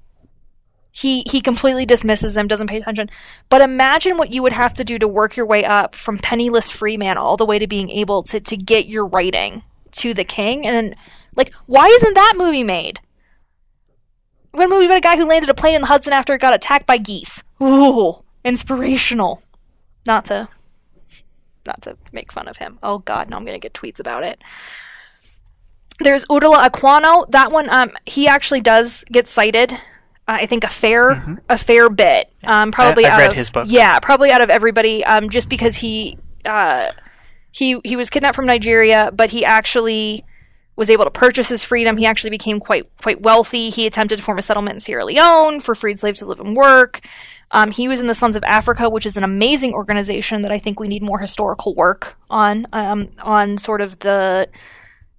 He 0.90 1.22
he 1.30 1.40
completely 1.40 1.86
dismisses 1.86 2.36
him, 2.36 2.48
doesn't 2.48 2.66
pay 2.66 2.78
attention. 2.78 3.08
But 3.48 3.62
imagine 3.62 4.16
what 4.16 4.32
you 4.32 4.42
would 4.42 4.52
have 4.52 4.74
to 4.74 4.84
do 4.84 4.98
to 4.98 5.06
work 5.06 5.36
your 5.36 5.46
way 5.46 5.64
up 5.64 5.94
from 5.94 6.18
penniless 6.18 6.72
free 6.72 6.96
man 6.96 7.16
all 7.16 7.36
the 7.36 7.46
way 7.46 7.58
to 7.58 7.66
being 7.66 7.88
able 7.90 8.24
to 8.24 8.40
to 8.40 8.56
get 8.56 8.86
your 8.86 9.06
writing 9.06 9.62
to 9.92 10.12
the 10.12 10.24
king 10.24 10.66
and 10.66 10.96
like, 11.38 11.52
why 11.64 11.86
isn't 11.86 12.14
that 12.14 12.34
movie 12.36 12.64
made? 12.64 13.00
What 14.50 14.66
a 14.66 14.68
movie 14.68 14.84
about 14.84 14.98
a 14.98 15.00
guy 15.00 15.16
who 15.16 15.24
landed 15.24 15.48
a 15.48 15.54
plane 15.54 15.74
in 15.74 15.80
the 15.80 15.86
Hudson 15.86 16.12
after 16.12 16.34
it 16.34 16.40
got 16.40 16.54
attacked 16.54 16.86
by 16.86 16.98
geese. 16.98 17.42
Ooh, 17.62 18.22
inspirational. 18.44 19.42
Not 20.04 20.26
to, 20.26 20.48
not 21.64 21.80
to 21.82 21.96
make 22.12 22.32
fun 22.32 22.48
of 22.48 22.58
him. 22.58 22.78
Oh 22.82 22.98
God, 22.98 23.30
now 23.30 23.38
I'm 23.38 23.46
gonna 23.46 23.58
get 23.58 23.72
tweets 23.72 24.00
about 24.00 24.24
it. 24.24 24.42
There's 26.00 26.26
Olaudah 26.26 26.68
Equiano. 26.68 27.30
That 27.30 27.50
one, 27.50 27.70
um, 27.70 27.92
he 28.04 28.28
actually 28.28 28.60
does 28.60 29.04
get 29.10 29.28
cited 29.28 29.78
I 30.28 30.44
think 30.44 30.62
a 30.62 30.68
fair 30.68 31.38
a 31.48 31.56
fair 31.56 31.88
bit. 31.88 32.30
Um, 32.44 32.70
probably 32.70 33.06
I've 33.06 33.12
out 33.12 33.18
read 33.18 33.30
of, 33.30 33.36
his 33.36 33.48
book. 33.48 33.64
Yeah, 33.66 33.98
probably 33.98 34.30
out 34.30 34.42
of 34.42 34.50
everybody. 34.50 35.02
Um, 35.02 35.30
just 35.30 35.48
because 35.48 35.76
he 35.76 36.18
uh, 36.44 36.92
he 37.50 37.80
he 37.82 37.96
was 37.96 38.10
kidnapped 38.10 38.36
from 38.36 38.44
Nigeria, 38.44 39.10
but 39.10 39.30
he 39.30 39.42
actually 39.46 40.26
was 40.78 40.90
able 40.90 41.04
to 41.04 41.10
purchase 41.10 41.48
his 41.48 41.64
freedom. 41.64 41.96
He 41.96 42.06
actually 42.06 42.30
became 42.30 42.60
quite 42.60 42.88
quite 43.02 43.20
wealthy. 43.20 43.68
He 43.68 43.86
attempted 43.86 44.16
to 44.16 44.22
form 44.22 44.38
a 44.38 44.42
settlement 44.42 44.76
in 44.76 44.80
Sierra 44.80 45.04
Leone 45.04 45.58
for 45.58 45.74
freed 45.74 45.98
slaves 45.98 46.20
to 46.20 46.26
live 46.26 46.38
and 46.38 46.56
work. 46.56 47.00
Um, 47.50 47.72
he 47.72 47.88
was 47.88 48.00
in 48.00 48.06
the 48.06 48.14
Sons 48.14 48.36
of 48.36 48.44
Africa, 48.44 48.88
which 48.88 49.04
is 49.04 49.16
an 49.16 49.24
amazing 49.24 49.74
organization 49.74 50.42
that 50.42 50.52
I 50.52 50.58
think 50.58 50.78
we 50.78 50.86
need 50.86 51.02
more 51.02 51.18
historical 51.18 51.74
work 51.74 52.16
on 52.30 52.68
um, 52.72 53.08
on 53.18 53.58
sort 53.58 53.80
of 53.80 53.98
the 53.98 54.48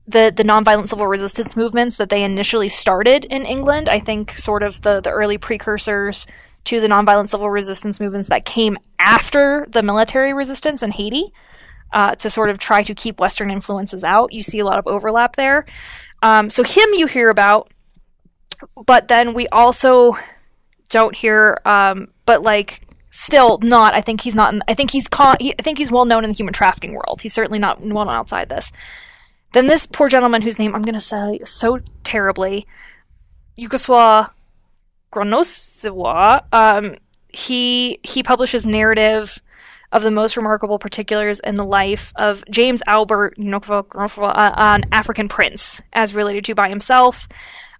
the 0.07 0.31
the 0.33 0.43
nonviolent 0.43 0.87
civil 0.87 1.07
resistance 1.07 1.57
movements 1.57 1.97
that 1.97 2.09
they 2.09 2.23
initially 2.23 2.69
started 2.69 3.25
in 3.25 3.45
England. 3.45 3.89
I 3.89 3.99
think 3.99 4.31
sort 4.37 4.63
of 4.63 4.81
the 4.81 5.01
the 5.01 5.11
early 5.11 5.37
precursors 5.37 6.25
to 6.65 6.79
the 6.79 6.87
nonviolent 6.87 7.29
civil 7.29 7.49
resistance 7.49 7.99
movements 7.99 8.29
that 8.29 8.45
came 8.45 8.77
after 8.97 9.67
the 9.69 9.83
military 9.83 10.33
resistance 10.33 10.83
in 10.83 10.91
Haiti 10.91 11.33
uh, 11.91 12.15
to 12.15 12.29
sort 12.29 12.49
of 12.49 12.57
try 12.57 12.83
to 12.83 12.93
keep 12.95 13.19
Western 13.19 13.51
influences 13.51 14.03
out. 14.03 14.33
You 14.33 14.41
see 14.41 14.59
a 14.59 14.65
lot 14.65 14.79
of 14.79 14.87
overlap 14.87 15.35
there. 15.35 15.65
Um, 16.21 16.49
so 16.49 16.63
him 16.63 16.89
you 16.93 17.07
hear 17.07 17.29
about, 17.29 17.71
but 18.85 19.07
then 19.07 19.33
we 19.33 19.47
also 19.47 20.17
don't 20.89 21.15
hear, 21.15 21.59
um, 21.65 22.09
but 22.25 22.43
like 22.43 22.81
still 23.11 23.59
not. 23.59 23.93
I 23.93 24.01
think 24.01 24.21
he's 24.21 24.35
not. 24.35 24.53
In, 24.53 24.61
I 24.67 24.73
think 24.73 24.91
he's 24.91 25.07
con- 25.07 25.37
he, 25.39 25.53
I 25.57 25.61
think 25.61 25.77
he's 25.77 25.91
well 25.91 26.05
known 26.05 26.23
in 26.23 26.31
the 26.31 26.35
human 26.35 26.53
trafficking 26.53 26.93
world. 26.93 27.21
He's 27.21 27.33
certainly 27.33 27.59
not 27.59 27.81
well 27.81 28.05
known 28.05 28.15
outside 28.15 28.49
this. 28.49 28.71
Then 29.53 29.67
this 29.67 29.85
poor 29.85 30.09
gentleman 30.09 30.41
whose 30.41 30.59
name 30.59 30.75
I'm 30.75 30.83
going 30.83 30.93
to 30.93 30.99
say 30.99 31.39
so 31.45 31.79
terribly, 32.03 32.67
Ukawsaw 33.57 34.29
Gronniosaw, 35.11 36.43
um, 36.53 36.95
he 37.29 37.99
he 38.03 38.23
publishes 38.23 38.65
narrative 38.65 39.39
of 39.91 40.03
the 40.03 40.11
most 40.11 40.37
remarkable 40.37 40.79
particulars 40.79 41.39
in 41.39 41.55
the 41.55 41.65
life 41.65 42.13
of 42.15 42.43
James 42.49 42.81
Albert 42.87 43.37
uh, 43.37 44.53
an 44.57 44.85
African 44.91 45.27
prince, 45.27 45.81
as 45.93 46.13
related 46.13 46.45
to 46.45 46.55
by 46.55 46.69
himself. 46.69 47.27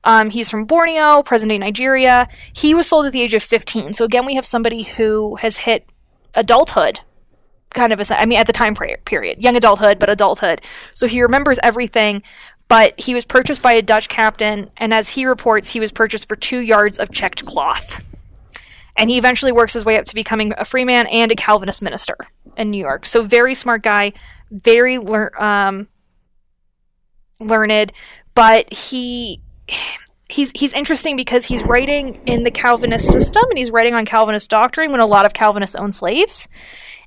Um, 0.04 0.30
he's 0.30 0.50
from 0.50 0.66
Borneo, 0.66 1.24
present 1.24 1.50
day 1.50 1.58
Nigeria. 1.58 2.28
He 2.54 2.74
was 2.74 2.88
sold 2.88 3.06
at 3.06 3.12
the 3.12 3.22
age 3.22 3.34
of 3.34 3.44
15. 3.44 3.94
So 3.94 4.06
again, 4.06 4.26
we 4.26 4.36
have 4.36 4.46
somebody 4.46 4.84
who 4.84 5.36
has 5.38 5.58
hit 5.58 5.90
adulthood 6.36 7.02
kind 7.74 7.94
of 7.94 8.00
a, 8.00 8.20
I 8.20 8.26
mean, 8.26 8.40
at 8.40 8.48
the 8.48 8.54
time 8.54 8.76
period, 8.76 9.44
young 9.44 9.56
adulthood, 9.56 10.00
but 10.00 10.10
adulthood. 10.10 10.62
So 10.94 11.08
he 11.08 11.22
remembers 11.22 11.60
everything, 11.62 12.24
but 12.68 13.00
he 13.00 13.14
was 13.14 13.26
purchased 13.26 13.62
by 13.62 13.74
a 13.74 13.82
Dutch 13.82 14.10
captain, 14.10 14.70
and 14.78 14.94
as 14.94 15.10
he 15.10 15.26
reports, 15.26 15.70
he 15.70 15.80
was 15.80 15.92
purchased 15.92 16.28
for 16.28 16.36
two 16.36 16.60
yards 16.60 17.00
of 17.00 17.12
checked 17.12 17.46
cloth. 17.46 18.09
And 19.00 19.10
he 19.10 19.18
eventually 19.18 19.52
works 19.54 19.74
his 19.74 19.86
way 19.86 19.98
up 19.98 20.06
to 20.06 20.14
becoming 20.14 20.54
a 20.58 20.66
free 20.66 20.84
man 20.84 21.08
and 21.08 21.32
a 21.32 21.36
Calvinist 21.36 21.82
minister 21.82 22.18
in 22.58 22.70
New 22.70 22.78
York. 22.78 23.06
So 23.06 23.22
very 23.22 23.56
smart 23.56 23.82
guy, 23.82 24.14
very 24.52 24.98
lear- 24.98 25.32
um, 25.42 25.88
learned, 27.40 27.94
but 28.36 28.72
he 28.74 29.42
he's 30.28 30.52
he's 30.54 30.74
interesting 30.74 31.16
because 31.16 31.46
he's 31.46 31.64
writing 31.64 32.22
in 32.26 32.44
the 32.44 32.52
Calvinist 32.52 33.06
system 33.06 33.44
and 33.50 33.58
he's 33.58 33.72
writing 33.72 33.94
on 33.94 34.06
Calvinist 34.06 34.50
doctrine 34.50 34.92
when 34.92 35.00
a 35.00 35.06
lot 35.06 35.26
of 35.26 35.34
Calvinists 35.34 35.76
own 35.76 35.92
slaves. 35.92 36.48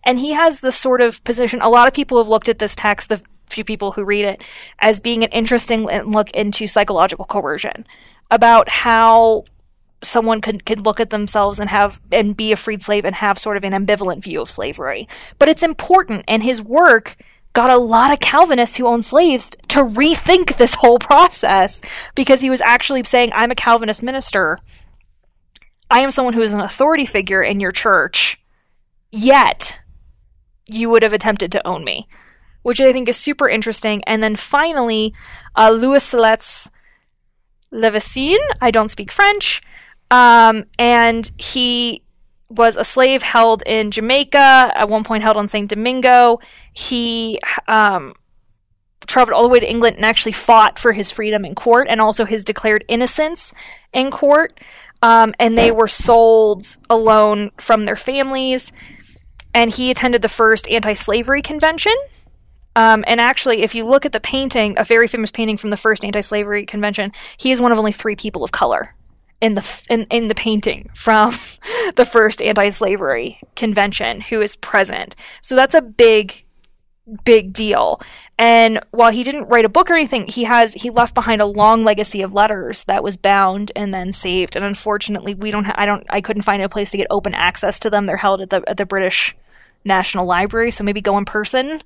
And 0.04 0.18
he 0.18 0.32
has 0.32 0.60
this 0.60 0.76
sort 0.76 1.00
of 1.00 1.22
position. 1.24 1.60
A 1.60 1.68
lot 1.68 1.86
of 1.86 1.94
people 1.94 2.18
have 2.18 2.28
looked 2.28 2.48
at 2.48 2.58
this 2.58 2.74
text, 2.74 3.08
the 3.08 3.22
few 3.50 3.64
people 3.64 3.92
who 3.92 4.02
read 4.02 4.24
it, 4.24 4.42
as 4.80 4.98
being 4.98 5.22
an 5.22 5.30
interesting 5.30 5.84
look 5.84 6.30
into 6.30 6.66
psychological 6.66 7.24
coercion 7.24 7.86
about 8.30 8.68
how 8.68 9.44
someone 10.02 10.40
could, 10.40 10.64
could 10.64 10.84
look 10.84 11.00
at 11.00 11.10
themselves 11.10 11.58
and 11.58 11.70
have 11.70 12.00
and 12.10 12.36
be 12.36 12.52
a 12.52 12.56
freed 12.56 12.82
slave 12.82 13.04
and 13.04 13.14
have 13.14 13.38
sort 13.38 13.56
of 13.56 13.64
an 13.64 13.72
ambivalent 13.72 14.22
view 14.22 14.40
of 14.40 14.50
slavery. 14.50 15.08
But 15.38 15.48
it's 15.48 15.62
important, 15.62 16.24
and 16.28 16.42
his 16.42 16.60
work 16.60 17.16
got 17.52 17.70
a 17.70 17.76
lot 17.76 18.12
of 18.12 18.20
Calvinists 18.20 18.76
who 18.76 18.86
owned 18.86 19.04
slaves 19.04 19.50
to 19.68 19.78
rethink 19.78 20.56
this 20.56 20.74
whole 20.74 20.98
process 20.98 21.80
because 22.14 22.40
he 22.40 22.50
was 22.50 22.62
actually 22.62 23.04
saying, 23.04 23.30
I'm 23.34 23.50
a 23.50 23.54
Calvinist 23.56 24.02
minister. 24.02 24.58
I 25.90 26.00
am 26.00 26.10
someone 26.10 26.34
who 26.34 26.40
is 26.40 26.52
an 26.52 26.60
authority 26.60 27.04
figure 27.04 27.42
in 27.42 27.60
your 27.60 27.72
church, 27.72 28.40
yet 29.10 29.80
you 30.66 30.88
would 30.88 31.02
have 31.02 31.12
attempted 31.12 31.52
to 31.52 31.66
own 31.66 31.84
me, 31.84 32.08
which 32.62 32.80
I 32.80 32.92
think 32.92 33.08
is 33.08 33.16
super 33.18 33.48
interesting. 33.48 34.02
And 34.04 34.22
then 34.22 34.36
finally, 34.36 35.12
uh, 35.54 35.70
Louis 35.70 36.14
Levesine. 37.72 38.38
I 38.60 38.70
don't 38.70 38.90
speak 38.90 39.10
French. 39.10 39.60
Um, 40.12 40.66
and 40.78 41.28
he 41.38 42.02
was 42.50 42.76
a 42.76 42.84
slave 42.84 43.22
held 43.22 43.62
in 43.64 43.90
Jamaica, 43.90 44.72
at 44.74 44.90
one 44.90 45.04
point 45.04 45.22
held 45.22 45.38
on 45.38 45.48
St. 45.48 45.70
Domingo. 45.70 46.38
He 46.74 47.40
um, 47.66 48.12
traveled 49.06 49.34
all 49.34 49.42
the 49.42 49.48
way 49.48 49.58
to 49.58 49.68
England 49.68 49.96
and 49.96 50.04
actually 50.04 50.32
fought 50.32 50.78
for 50.78 50.92
his 50.92 51.10
freedom 51.10 51.46
in 51.46 51.54
court 51.54 51.86
and 51.88 51.98
also 51.98 52.26
his 52.26 52.44
declared 52.44 52.84
innocence 52.88 53.54
in 53.94 54.10
court. 54.10 54.60
Um, 55.00 55.34
and 55.38 55.56
they 55.56 55.70
were 55.70 55.88
sold 55.88 56.76
alone 56.90 57.50
from 57.56 57.86
their 57.86 57.96
families 57.96 58.70
and 59.54 59.70
he 59.72 59.90
attended 59.90 60.20
the 60.20 60.28
first 60.28 60.68
anti-slavery 60.68 61.40
convention. 61.40 61.94
Um, 62.76 63.02
and 63.06 63.18
actually, 63.18 63.62
if 63.62 63.74
you 63.74 63.86
look 63.86 64.04
at 64.04 64.12
the 64.12 64.20
painting, 64.20 64.74
a 64.76 64.84
very 64.84 65.08
famous 65.08 65.30
painting 65.30 65.56
from 65.56 65.70
the 65.70 65.76
first 65.78 66.04
anti-slavery 66.04 66.66
convention, 66.66 67.12
he 67.38 67.50
is 67.50 67.62
one 67.62 67.72
of 67.72 67.78
only 67.78 67.92
three 67.92 68.14
people 68.14 68.44
of 68.44 68.52
color 68.52 68.94
in 69.42 69.54
the 69.54 69.82
in, 69.90 70.06
in 70.08 70.28
the 70.28 70.34
painting 70.34 70.88
from 70.94 71.36
the 71.96 72.06
first 72.06 72.40
anti-slavery 72.40 73.38
convention 73.56 74.22
who 74.22 74.40
is 74.40 74.56
present. 74.56 75.14
So 75.42 75.56
that's 75.56 75.74
a 75.74 75.82
big 75.82 76.44
big 77.24 77.52
deal. 77.52 78.00
And 78.38 78.80
while 78.92 79.10
he 79.10 79.24
didn't 79.24 79.48
write 79.48 79.64
a 79.64 79.68
book 79.68 79.90
or 79.90 79.94
anything, 79.94 80.28
he 80.28 80.44
has 80.44 80.72
he 80.72 80.90
left 80.90 81.14
behind 81.14 81.42
a 81.42 81.46
long 81.46 81.84
legacy 81.84 82.22
of 82.22 82.34
letters 82.34 82.84
that 82.84 83.02
was 83.02 83.16
bound 83.16 83.72
and 83.74 83.92
then 83.92 84.12
saved. 84.12 84.54
And 84.56 84.64
unfortunately, 84.64 85.34
we 85.34 85.50
don't 85.50 85.64
ha- 85.64 85.74
I 85.76 85.86
don't 85.86 86.06
I 86.08 86.20
couldn't 86.20 86.42
find 86.42 86.62
a 86.62 86.68
place 86.68 86.90
to 86.92 86.96
get 86.96 87.08
open 87.10 87.34
access 87.34 87.80
to 87.80 87.90
them. 87.90 88.06
They're 88.06 88.16
held 88.16 88.40
at 88.40 88.50
the 88.50 88.62
at 88.68 88.76
the 88.76 88.86
British 88.86 89.34
National 89.84 90.24
Library, 90.24 90.70
so 90.70 90.84
maybe 90.84 91.00
go 91.00 91.18
in 91.18 91.24
person, 91.24 91.80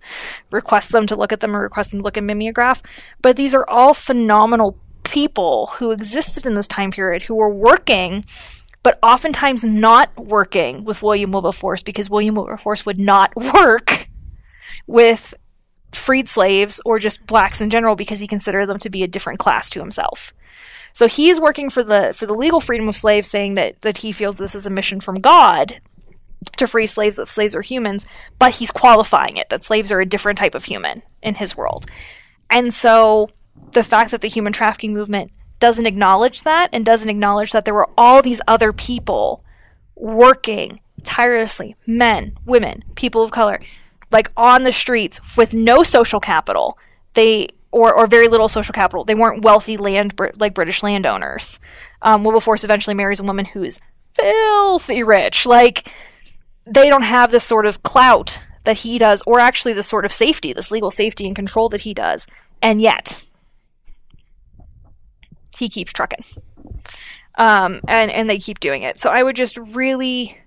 request 0.50 0.92
them 0.92 1.06
to 1.06 1.16
look 1.16 1.32
at 1.32 1.40
them 1.40 1.56
or 1.56 1.62
request 1.62 1.90
them 1.90 2.00
to 2.00 2.04
look 2.04 2.18
at 2.18 2.24
mimeograph. 2.24 2.82
But 3.22 3.36
these 3.36 3.54
are 3.54 3.68
all 3.68 3.94
phenomenal 3.94 4.78
people 5.06 5.68
who 5.74 5.90
existed 5.90 6.46
in 6.46 6.54
this 6.54 6.68
time 6.68 6.90
period 6.90 7.22
who 7.22 7.34
were 7.34 7.52
working 7.52 8.24
but 8.82 9.00
oftentimes 9.02 9.64
not 9.64 10.16
working 10.16 10.84
with 10.84 11.02
William 11.02 11.32
Wilberforce 11.32 11.82
because 11.82 12.08
William 12.08 12.36
Wilberforce 12.36 12.86
would 12.86 13.00
not 13.00 13.34
work 13.54 14.08
with 14.86 15.34
freed 15.92 16.28
slaves 16.28 16.80
or 16.84 17.00
just 17.00 17.26
blacks 17.26 17.60
in 17.60 17.68
general 17.68 17.96
because 17.96 18.20
he 18.20 18.28
considered 18.28 18.66
them 18.66 18.78
to 18.78 18.88
be 18.88 19.02
a 19.02 19.08
different 19.08 19.40
class 19.40 19.70
to 19.70 19.80
himself. 19.80 20.32
So 20.92 21.08
he's 21.08 21.40
working 21.40 21.68
for 21.68 21.82
the 21.82 22.14
for 22.14 22.26
the 22.26 22.34
legal 22.34 22.60
freedom 22.60 22.88
of 22.88 22.96
slaves, 22.96 23.28
saying 23.28 23.54
that 23.54 23.80
that 23.80 23.98
he 23.98 24.12
feels 24.12 24.38
this 24.38 24.54
is 24.54 24.66
a 24.66 24.70
mission 24.70 25.00
from 25.00 25.16
God 25.16 25.80
to 26.56 26.68
free 26.68 26.86
slaves 26.86 27.18
if 27.18 27.28
slaves 27.28 27.56
are 27.56 27.62
humans, 27.62 28.06
but 28.38 28.54
he's 28.54 28.70
qualifying 28.70 29.36
it 29.36 29.48
that 29.48 29.64
slaves 29.64 29.90
are 29.90 30.00
a 30.00 30.06
different 30.06 30.38
type 30.38 30.54
of 30.54 30.62
human 30.62 31.02
in 31.22 31.34
his 31.34 31.56
world. 31.56 31.86
And 32.50 32.72
so 32.72 33.30
the 33.72 33.82
fact 33.82 34.10
that 34.10 34.20
the 34.20 34.28
human 34.28 34.52
trafficking 34.52 34.94
movement 34.94 35.30
doesn't 35.58 35.86
acknowledge 35.86 36.42
that 36.42 36.70
and 36.72 36.84
doesn't 36.84 37.08
acknowledge 37.08 37.52
that 37.52 37.64
there 37.64 37.74
were 37.74 37.88
all 37.96 38.22
these 38.22 38.40
other 38.46 38.72
people 38.72 39.42
working 39.94 40.80
tirelessly 41.02 41.76
men, 41.86 42.36
women, 42.44 42.84
people 42.94 43.22
of 43.22 43.30
color 43.30 43.60
like 44.10 44.30
on 44.36 44.62
the 44.62 44.72
streets 44.72 45.20
with 45.36 45.52
no 45.54 45.82
social 45.82 46.20
capital. 46.20 46.78
They 47.14 47.48
or, 47.72 47.92
or 47.92 48.06
very 48.06 48.28
little 48.28 48.48
social 48.48 48.72
capital. 48.72 49.04
They 49.04 49.14
weren't 49.14 49.42
wealthy 49.42 49.76
land 49.76 50.18
like 50.38 50.54
British 50.54 50.82
landowners. 50.82 51.58
Um, 52.00 52.24
Wilberforce 52.24 52.64
eventually 52.64 52.94
marries 52.94 53.20
a 53.20 53.24
woman 53.24 53.44
who's 53.44 53.80
filthy 54.14 55.02
rich. 55.02 55.44
Like 55.44 55.92
they 56.64 56.88
don't 56.88 57.02
have 57.02 57.30
this 57.30 57.44
sort 57.44 57.66
of 57.66 57.82
clout 57.82 58.38
that 58.64 58.78
he 58.78 58.98
does, 58.98 59.22
or 59.26 59.38
actually 59.38 59.74
the 59.74 59.82
sort 59.82 60.04
of 60.04 60.12
safety, 60.12 60.52
this 60.52 60.70
legal 60.70 60.90
safety 60.90 61.26
and 61.26 61.36
control 61.36 61.68
that 61.68 61.82
he 61.82 61.94
does. 61.94 62.26
And 62.62 62.80
yet, 62.80 63.22
he 65.58 65.68
keeps 65.68 65.92
trucking. 65.92 66.24
Um, 67.36 67.80
and, 67.86 68.10
and 68.10 68.30
they 68.30 68.38
keep 68.38 68.60
doing 68.60 68.82
it. 68.82 68.98
So 68.98 69.10
I 69.10 69.22
would 69.22 69.36
just 69.36 69.56
really, 69.58 70.38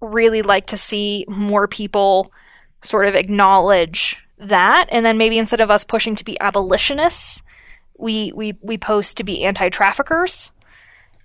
really 0.00 0.42
like 0.42 0.68
to 0.68 0.76
see 0.76 1.24
more 1.28 1.68
people 1.68 2.32
sort 2.82 3.06
of 3.06 3.14
acknowledge 3.14 4.16
that. 4.38 4.86
And 4.90 5.04
then 5.04 5.18
maybe 5.18 5.38
instead 5.38 5.60
of 5.60 5.70
us 5.70 5.84
pushing 5.84 6.16
to 6.16 6.24
be 6.24 6.40
abolitionists, 6.40 7.42
we, 7.98 8.32
we, 8.34 8.54
we 8.62 8.78
post 8.78 9.18
to 9.18 9.24
be 9.24 9.44
anti 9.44 9.68
traffickers 9.68 10.50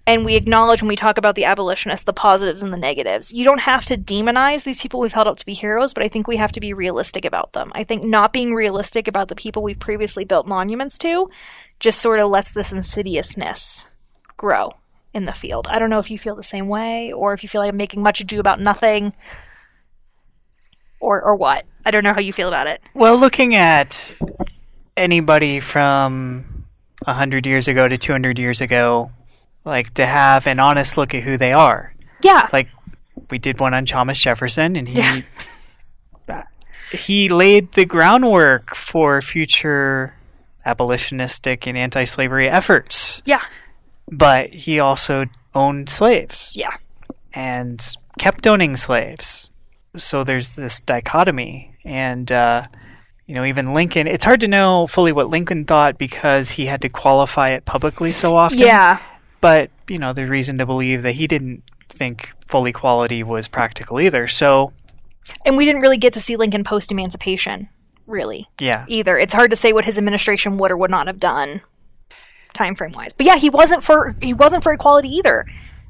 and 0.10 0.26
we 0.26 0.36
acknowledge 0.36 0.82
when 0.82 0.90
we 0.90 0.96
talk 0.96 1.20
about 1.20 1.36
the 1.36 1.46
abolitionists 1.46 2.06
the 2.06 2.14
positives 2.14 2.64
and 2.64 2.74
the 2.74 2.78
negatives. 2.78 3.32
You 3.32 3.46
don't 3.46 3.60
have 3.60 3.86
to 3.86 3.98
demonize 3.98 4.64
these 4.64 4.80
people 4.80 5.00
we've 5.00 5.14
held 5.14 5.28
up 5.28 5.38
to 5.38 5.46
be 5.46 5.54
heroes, 5.54 5.94
but 5.94 6.04
I 6.04 6.08
think 6.08 6.28
we 6.28 6.38
have 6.38 6.52
to 6.54 6.60
be 6.60 6.74
realistic 6.74 7.26
about 7.26 7.54
them. 7.54 7.72
I 7.76 7.84
think 7.84 8.04
not 8.04 8.34
being 8.34 8.56
realistic 8.56 9.08
about 9.08 9.28
the 9.28 9.36
people 9.36 9.62
we've 9.62 9.78
previously 9.78 10.26
built 10.26 10.48
monuments 10.48 10.98
to 11.00 11.30
just 11.80 12.02
sort 12.02 12.20
of 12.20 12.30
lets 12.30 12.52
this 12.52 12.72
insidiousness 12.72 13.90
grow 14.38 14.72
in 15.14 15.26
the 15.26 15.34
field. 15.34 15.68
I 15.70 15.80
don't 15.80 15.90
know 15.90 16.00
if 16.00 16.12
you 16.12 16.18
feel 16.18 16.36
the 16.36 16.44
same 16.44 16.68
way 16.68 17.12
or 17.12 17.34
if 17.34 17.44
you 17.44 17.50
feel 17.50 17.62
like 17.62 17.70
I'm 17.70 17.78
making 17.78 18.04
much 18.04 18.22
ado 18.22 18.40
about 18.40 18.60
nothing 18.60 19.14
or 21.00 21.22
or 21.22 21.36
what. 21.36 21.66
I 21.86 21.92
don't 21.92 22.04
know 22.04 22.14
how 22.14 22.20
you 22.20 22.34
feel 22.34 22.48
about 22.48 22.68
it. 22.68 22.82
Well, 22.94 23.18
looking 23.18 23.56
at 23.56 24.18
anybody 24.98 25.60
from 25.60 26.66
100 27.06 27.46
years 27.46 27.68
ago 27.68 27.88
to 27.88 27.98
200 27.98 28.38
years 28.38 28.62
ago, 28.62 29.12
like 29.66 29.94
to 29.96 30.06
have 30.06 30.46
an 30.48 30.60
honest 30.60 30.98
look 30.98 31.14
at 31.14 31.24
who 31.24 31.38
they 31.38 31.54
are. 31.54 31.94
Yeah. 32.22 32.50
Like 32.52 32.68
we 33.30 33.38
did 33.40 33.60
one 33.60 33.74
on 33.74 33.86
Thomas 33.86 34.20
Jefferson 34.20 34.76
and 34.76 34.88
he 34.88 35.00
Yeah. 35.00 35.22
he 36.92 37.30
laid 37.30 37.72
the 37.74 37.86
groundwork 37.86 38.76
for 38.76 39.22
future 39.22 40.16
abolitionistic 40.78 41.68
and 41.68 41.78
anti-slavery 41.78 42.50
efforts. 42.50 43.22
yeah. 43.26 43.44
But 44.12 44.54
he 44.54 44.80
also 44.80 45.26
owned 45.54 45.90
slaves. 45.90 46.52
Yeah. 46.56 46.76
and 47.34 47.88
kept 48.18 48.48
owning 48.48 48.76
slaves. 48.76 49.50
So 49.98 50.24
there's 50.24 50.56
this 50.56 50.80
dichotomy, 50.82 51.76
and 51.86 52.32
uh, 52.32 52.64
you 53.28 53.36
know, 53.36 53.46
even 53.46 53.74
Lincoln. 53.74 54.08
It's 54.08 54.24
hard 54.24 54.40
to 54.42 54.48
know 54.48 54.88
fully 54.88 55.12
what 55.12 55.30
Lincoln 55.30 55.66
thought 55.66 55.98
because 55.98 56.50
he 56.50 56.66
had 56.66 56.82
to 56.82 56.90
qualify 56.90 57.52
it 57.52 57.66
publicly 57.66 58.12
so 58.12 58.36
often. 58.36 58.60
Yeah. 58.60 59.00
But 59.42 59.70
you 59.88 60.00
know, 60.00 60.14
there's 60.14 60.30
reason 60.30 60.58
to 60.60 60.66
believe 60.66 61.02
that 61.04 61.14
he 61.14 61.28
didn't 61.28 61.64
think 61.88 62.32
full 62.48 62.66
equality 62.66 63.24
was 63.24 63.48
practical 63.48 64.00
either. 64.00 64.28
So 64.28 64.74
And 65.46 65.58
we 65.58 65.66
didn't 65.66 65.82
really 65.82 65.98
get 65.98 66.14
to 66.14 66.20
see 66.22 66.36
Lincoln 66.36 66.64
post 66.64 66.92
emancipation, 66.92 67.70
really. 68.10 68.48
yeah, 68.60 68.86
either. 68.88 69.18
It's 69.18 69.34
hard 69.34 69.52
to 69.52 69.58
say 69.58 69.72
what 69.74 69.86
his 69.86 69.98
administration 69.98 70.58
would 70.58 70.72
or 70.72 70.78
would 70.78 70.92
not 70.92 71.08
have 71.08 71.20
done 71.20 71.62
time 72.54 72.76
frame 72.76 72.92
wise. 72.94 73.14
But 73.14 73.26
yeah, 73.26 73.38
he 73.38 73.50
wasn't 73.50 73.84
for 73.84 74.16
he 74.22 74.34
wasn't 74.34 74.64
for 74.64 74.74
equality 74.74 75.10
either. 75.10 75.46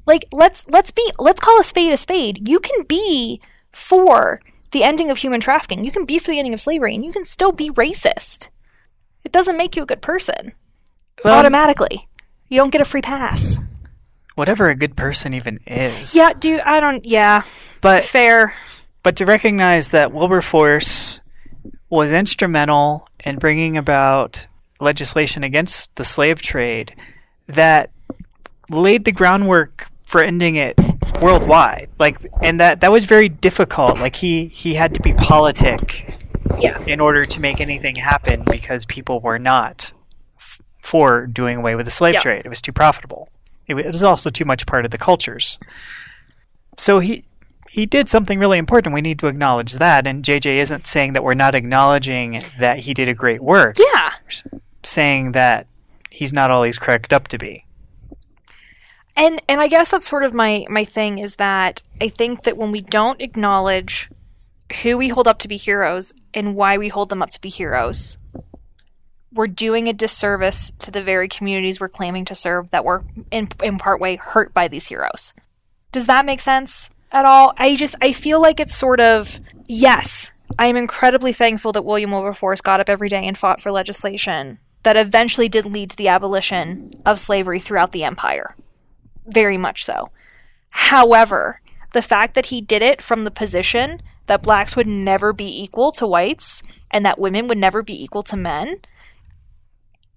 Like 0.05 0.25
let's 0.31 0.65
let's 0.67 0.91
be 0.91 1.11
let's 1.17 1.39
call 1.39 1.59
a 1.59 1.63
spade 1.63 1.91
a 1.91 1.97
spade. 1.97 2.47
You 2.47 2.59
can 2.59 2.83
be 2.83 3.41
for 3.71 4.41
the 4.71 4.83
ending 4.83 5.09
of 5.09 5.17
human 5.17 5.39
trafficking. 5.39 5.83
You 5.85 5.91
can 5.91 6.05
be 6.05 6.19
for 6.19 6.31
the 6.31 6.37
ending 6.39 6.53
of 6.53 6.61
slavery 6.61 6.93
and 6.95 7.03
you 7.05 7.11
can 7.13 7.25
still 7.25 7.51
be 7.51 7.69
racist. 7.71 8.49
It 9.23 9.31
doesn't 9.31 9.57
make 9.57 9.75
you 9.75 9.83
a 9.83 9.85
good 9.85 10.01
person 10.01 10.53
Well, 11.23 11.37
automatically. 11.37 12.07
You 12.49 12.57
don't 12.57 12.71
get 12.71 12.81
a 12.81 12.85
free 12.85 13.01
pass. 13.01 13.59
whatever 14.35 14.69
a 14.69 14.75
good 14.75 14.95
person 14.95 15.33
even 15.33 15.59
is. 15.67 16.15
Yeah, 16.15 16.33
dude, 16.33 16.61
I 16.61 16.79
don't 16.79 17.05
yeah, 17.05 17.43
but 17.81 18.03
fair. 18.05 18.53
but 19.03 19.17
to 19.17 19.25
recognize 19.25 19.89
that 19.91 20.11
Wilberforce 20.11 21.21
was 21.89 22.11
instrumental 22.11 23.07
in 23.23 23.37
bringing 23.37 23.77
about 23.77 24.47
legislation 24.79 25.43
against 25.43 25.93
the 25.95 26.03
slave 26.05 26.41
trade 26.41 26.95
that 27.47 27.89
laid 28.69 29.03
the 29.05 29.11
groundwork 29.11 29.87
for 30.05 30.23
ending 30.23 30.55
it 30.55 30.79
worldwide. 31.21 31.89
Like, 31.99 32.17
and 32.41 32.59
that 32.59 32.81
that 32.81 32.91
was 32.91 33.05
very 33.05 33.29
difficult. 33.29 33.99
Like 33.99 34.15
he 34.15 34.47
he 34.47 34.75
had 34.75 34.93
to 34.93 35.01
be 35.01 35.13
politic 35.13 36.13
Yeah. 36.59 36.79
in 36.85 36.99
order 36.99 37.25
to 37.25 37.39
make 37.39 37.59
anything 37.59 37.95
happen 37.95 38.43
because 38.43 38.85
people 38.85 39.19
were 39.19 39.39
not 39.39 39.91
f- 40.37 40.59
for 40.81 41.25
doing 41.27 41.57
away 41.57 41.75
with 41.75 41.85
the 41.85 41.91
slave 41.91 42.15
Yeah. 42.15 42.21
trade. 42.21 42.41
It 42.45 42.49
was 42.49 42.61
too 42.61 42.71
profitable. 42.71 43.29
It 43.67 43.75
it 43.77 43.85
was 43.87 44.03
also 44.03 44.29
too 44.29 44.45
much 44.45 44.65
part 44.65 44.85
of 44.85 44.91
the 44.91 44.97
cultures. 44.97 45.59
So 46.77 46.99
he 46.99 47.25
he 47.69 47.85
did 47.85 48.09
something 48.09 48.39
really 48.39 48.57
important. 48.57 48.95
We 48.95 49.01
need 49.01 49.19
to 49.19 49.27
acknowledge 49.27 49.73
that. 49.73 50.07
And 50.07 50.25
JJ 50.25 50.59
isn't 50.61 50.87
saying 50.87 51.13
that 51.13 51.23
we're 51.23 51.35
not 51.35 51.53
acknowledging 51.53 52.41
that 52.59 52.79
he 52.79 52.95
did 52.95 53.07
a 53.07 53.13
great 53.13 53.41
work. 53.41 53.77
Yeah. 53.77 54.13
Saying 54.83 55.33
that 55.33 55.67
he's 56.09 56.33
not 56.33 56.49
all 56.49 56.63
he's 56.63 56.79
cracked 56.79 57.13
up 57.13 57.27
to 57.27 57.37
be. 57.37 57.65
and 59.15 59.41
and 59.47 59.61
I 59.61 59.67
guess 59.67 59.89
that's 59.89 60.09
sort 60.09 60.23
of 60.23 60.33
my 60.33 60.65
my 60.69 60.83
thing 60.83 61.19
is 61.19 61.35
that 61.35 61.83
I 62.01 62.09
think 62.09 62.43
that 62.43 62.57
when 62.57 62.71
we 62.71 62.81
don't 62.81 63.21
acknowledge 63.21 64.09
who 64.81 64.97
we 64.97 65.09
hold 65.09 65.27
up 65.27 65.39
to 65.39 65.47
be 65.47 65.57
heroes 65.57 66.11
and 66.33 66.55
why 66.55 66.77
we 66.77 66.89
hold 66.89 67.09
them 67.09 67.21
up 67.21 67.29
to 67.31 67.41
be 67.41 67.49
heroes, 67.49 68.17
we're 69.31 69.47
doing 69.47 69.87
a 69.87 69.93
disservice 69.93 70.71
to 70.79 70.89
the 70.91 71.03
very 71.03 71.27
communities 71.27 71.79
we're 71.79 71.89
claiming 71.89 72.25
to 72.25 72.35
serve 72.35 72.71
that 72.71 72.85
were 72.85 73.03
in 73.29 73.47
in 73.61 73.77
part 73.77 74.01
way 74.01 74.15
hurt 74.15 74.53
by 74.53 74.67
these 74.67 74.87
heroes. 74.87 75.33
Does 75.91 76.07
that 76.07 76.25
make 76.25 76.39
sense 76.41 76.89
at 77.11 77.25
all? 77.25 77.53
I 77.57 77.75
just 77.75 77.95
I 78.01 78.11
feel 78.11 78.41
like 78.41 78.59
it's 78.59 78.75
sort 78.75 78.99
of 78.99 79.39
yes, 79.67 80.31
I 80.57 80.67
am 80.67 80.77
incredibly 80.77 81.33
thankful 81.33 81.71
that 81.73 81.85
William 81.85 82.11
Wilberforce 82.11 82.61
got 82.61 82.79
up 82.79 82.89
every 82.89 83.09
day 83.09 83.25
and 83.25 83.37
fought 83.37 83.61
for 83.61 83.71
legislation 83.71 84.59
that 84.83 84.97
eventually 84.97 85.49
did 85.49 85.65
lead 85.65 85.89
to 85.91 85.97
the 85.97 86.07
abolition 86.07 86.93
of 87.05 87.19
slavery 87.19 87.59
throughout 87.59 87.91
the 87.91 88.03
empire 88.03 88.55
very 89.29 89.57
much 89.57 89.85
so. 89.85 90.09
However, 90.69 91.61
the 91.93 92.01
fact 92.01 92.35
that 92.35 92.47
he 92.47 92.61
did 92.61 92.81
it 92.81 93.01
from 93.01 93.23
the 93.23 93.31
position 93.31 94.01
that 94.27 94.43
blacks 94.43 94.75
would 94.75 94.87
never 94.87 95.33
be 95.33 95.61
equal 95.63 95.91
to 95.93 96.07
whites 96.07 96.61
and 96.91 97.05
that 97.05 97.19
women 97.19 97.47
would 97.47 97.57
never 97.57 97.81
be 97.81 98.03
equal 98.03 98.23
to 98.23 98.37
men 98.37 98.75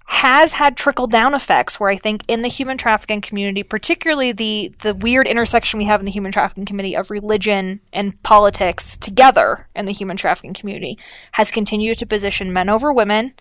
has 0.06 0.52
had 0.52 0.76
trickle 0.76 1.06
down 1.06 1.34
effects 1.34 1.78
where 1.78 1.90
I 1.90 1.96
think 1.96 2.22
in 2.28 2.42
the 2.42 2.48
human 2.48 2.76
trafficking 2.76 3.20
community, 3.20 3.62
particularly 3.62 4.32
the 4.32 4.74
the 4.80 4.94
weird 4.94 5.26
intersection 5.26 5.78
we 5.78 5.84
have 5.86 6.00
in 6.00 6.06
the 6.06 6.12
human 6.12 6.32
trafficking 6.32 6.64
community 6.64 6.96
of 6.96 7.10
religion 7.10 7.80
and 7.92 8.20
politics 8.22 8.96
together 8.96 9.68
in 9.74 9.86
the 9.86 9.92
human 9.92 10.16
trafficking 10.16 10.54
community, 10.54 10.98
has 11.32 11.50
continued 11.50 11.98
to 11.98 12.06
position 12.06 12.52
men 12.52 12.68
over 12.68 12.92
women 12.92 13.34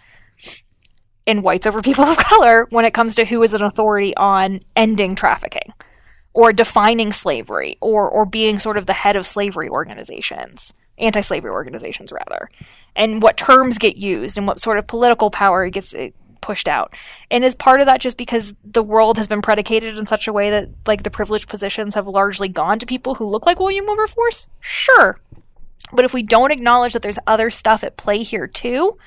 and 1.28 1.44
whites 1.44 1.68
over 1.68 1.82
people 1.82 2.06
of 2.06 2.18
color 2.30 2.68
when 2.70 2.86
it 2.86 2.94
comes 2.94 3.16
to 3.16 3.26
who 3.26 3.42
is 3.44 3.54
an 3.54 3.64
authority 3.64 4.16
on 4.16 4.62
ending 4.76 5.16
trafficking 5.16 5.74
or 6.34 6.54
defining 6.54 7.12
slavery 7.12 7.78
or 7.82 8.10
or 8.10 8.26
being 8.26 8.60
sort 8.60 8.78
of 8.78 8.86
the 8.86 8.94
head 8.94 9.16
of 9.16 9.28
slavery 9.28 9.70
organizations 9.70 10.74
anti-slavery 11.02 11.52
organizations 11.52 12.12
rather. 12.12 12.50
And 12.96 13.22
what 13.22 13.38
terms 13.38 13.78
get 13.78 13.98
used 13.98 14.38
and 14.38 14.48
what 14.48 14.60
sort 14.60 14.78
of 14.78 14.88
political 14.88 15.32
power 15.32 15.70
gets 15.70 15.94
pushed 16.42 16.68
out 16.68 16.96
and 17.30 17.44
is 17.44 17.56
part 17.56 17.80
of 17.80 17.88
that 17.88 18.02
just 18.02 18.18
because 18.18 18.54
the 18.64 18.84
world 18.84 19.18
has 19.18 19.28
been 19.28 19.42
predicated 19.42 19.98
in 19.98 20.06
such 20.06 20.28
a 20.28 20.34
way 20.34 20.50
that 20.50 20.70
like 20.88 21.04
the 21.04 21.12
privileged 21.12 21.48
positions 21.48 21.94
have 21.94 22.08
largely 22.08 22.50
gone 22.50 22.80
to 22.80 22.86
people 22.86 23.16
who 23.16 23.26
look 23.26 23.46
like 23.46 23.60
William 23.60 23.86
Wilberforce 23.86 24.48
sure 24.60 25.18
but 25.94 26.06
if 26.06 26.14
we 26.14 26.24
don't 26.24 26.52
acknowledge 26.52 26.94
that 26.94 27.02
there's 27.02 27.20
other 27.28 27.50
stuff 27.50 27.84
at 27.84 27.98
play 27.98 28.24
here 28.24 28.48
too 28.48 28.98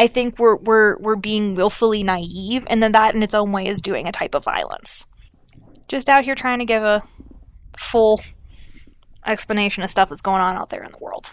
I 0.00 0.06
think 0.06 0.38
we're 0.38 0.56
we're 0.56 0.96
we're 0.98 1.16
being 1.16 1.54
willfully 1.54 2.02
naive, 2.02 2.66
and 2.70 2.82
then 2.82 2.92
that 2.92 3.14
in 3.14 3.22
its 3.22 3.34
own 3.34 3.52
way 3.52 3.66
is 3.66 3.82
doing 3.82 4.06
a 4.06 4.12
type 4.12 4.34
of 4.34 4.42
violence. 4.42 5.06
Just 5.88 6.08
out 6.08 6.24
here 6.24 6.34
trying 6.34 6.60
to 6.60 6.64
give 6.64 6.82
a 6.82 7.02
full 7.76 8.22
explanation 9.26 9.82
of 9.82 9.90
stuff 9.90 10.08
that's 10.08 10.22
going 10.22 10.40
on 10.40 10.56
out 10.56 10.70
there 10.70 10.82
in 10.82 10.90
the 10.90 10.98
world. 10.98 11.30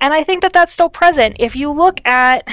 And 0.00 0.12
I 0.12 0.22
think 0.22 0.42
that 0.42 0.52
that's 0.52 0.74
still 0.74 0.90
present. 0.90 1.36
If 1.40 1.56
you 1.56 1.70
look 1.70 2.06
at 2.06 2.46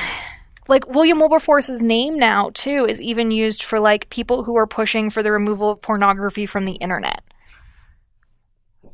like 0.67 0.87
William 0.87 1.19
Wilberforce's 1.19 1.81
name 1.81 2.17
now 2.17 2.51
too 2.53 2.85
is 2.87 3.01
even 3.01 3.31
used 3.31 3.63
for 3.63 3.79
like 3.79 4.09
people 4.09 4.43
who 4.43 4.55
are 4.55 4.67
pushing 4.67 5.09
for 5.09 5.23
the 5.23 5.31
removal 5.31 5.69
of 5.69 5.81
pornography 5.81 6.45
from 6.45 6.65
the 6.65 6.73
internet 6.73 7.23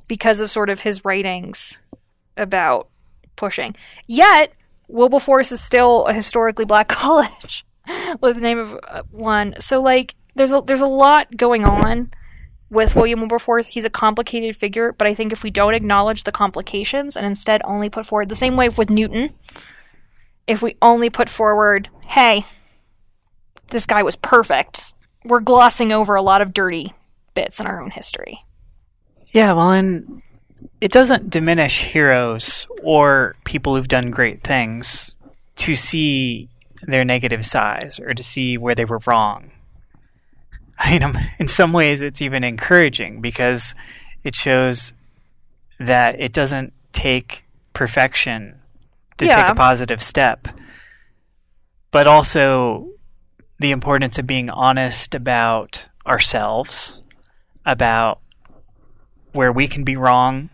because 0.08 0.41
of 0.41 0.49
sort 0.49 0.69
of 0.69 0.79
his 0.79 1.05
writings 1.05 1.79
about 2.36 2.89
pushing. 3.36 3.75
Yet 4.08 4.53
Wilberforce 4.88 5.51
is 5.51 5.62
still 5.62 6.05
a 6.05 6.13
historically 6.13 6.65
black 6.65 6.88
college 6.89 7.65
with 8.21 8.36
the 8.36 8.41
name 8.41 8.60
of 8.60 8.79
uh, 8.88 9.03
one. 9.12 9.55
So 9.60 9.82
like 9.82 10.15
there's 10.36 10.51
a 10.51 10.62
there's 10.65 10.82
a 10.82 10.88
lot 10.88 11.36
going 11.36 11.63
on 11.63 12.12
with 12.69 12.95
William 12.95 13.19
Wilberforce. 13.19 13.67
He's 13.67 13.86
a 13.86 13.89
complicated 13.89 14.55
figure, 14.55 14.93
but 14.93 15.08
I 15.08 15.13
think 15.13 15.32
if 15.32 15.43
we 15.43 15.51
don't 15.51 15.73
acknowledge 15.73 16.23
the 16.23 16.32
complications 16.32 17.15
and 17.15 17.25
instead 17.25 17.62
only 17.63 17.89
put 17.89 18.05
forward 18.05 18.29
the 18.29 18.36
same 18.36 18.55
way 18.58 18.69
with 18.69 18.89
Newton, 18.89 19.29
if 20.49 20.63
we 20.63 20.75
only 20.81 21.12
put 21.12 21.29
forward, 21.29 21.89
hey, 22.07 22.43
this 23.69 23.85
guy 23.85 24.01
was 24.01 24.15
perfect, 24.15 24.91
we're 25.23 25.41
glossing 25.41 25.91
over 25.91 26.15
a 26.15 26.23
lot 26.23 26.41
of 26.41 26.53
dirty 26.53 26.91
bits 27.35 27.59
in 27.59 27.67
our 27.67 27.79
own 27.79 27.91
history. 27.91 28.39
Yeah, 29.31 29.53
well, 29.53 29.71
and 29.71 30.23
it 30.81 30.91
doesn't 30.91 31.29
diminish 31.29 31.77
heroes 31.77 32.65
or 32.81 33.35
people 33.45 33.75
who've 33.75 33.88
done 33.88 34.09
great 34.09 34.41
things 34.43 35.13
to 35.57 35.75
see 35.75 36.49
their 36.81 37.05
negative 37.05 37.45
sides 37.45 37.99
or 37.99 38.15
to 38.15 38.23
see 38.23 38.57
where 38.57 38.73
they 38.73 38.85
were 38.85 39.01
wrong. 39.05 39.51
I 40.79 40.97
mean, 40.97 41.31
in 41.38 41.47
some 41.47 41.73
ways, 41.73 42.01
it's 42.01 42.23
even 42.23 42.43
encouraging 42.43 43.21
because 43.21 43.75
it 44.23 44.33
shows 44.33 44.93
that 45.79 46.19
it 46.19 46.33
doesn't 46.33 46.73
take 46.91 47.43
perfection 47.73 48.59
to 49.19 49.25
take 49.25 49.47
a 49.47 49.55
positive 49.55 50.01
step, 50.01 50.47
but 51.91 52.08
also 52.08 52.89
the 53.60 53.71
importance 53.71 54.17
of 54.17 54.25
being 54.25 54.49
honest 54.49 55.15
about 55.15 55.86
ourselves, 56.05 57.03
about 57.65 58.19
where 59.34 59.51
we 59.51 59.67
can 59.67 59.84
be 59.84 59.95
wrong, 59.95 60.49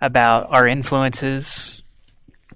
about 0.00 0.48
our 0.50 0.66
influences, 0.66 1.82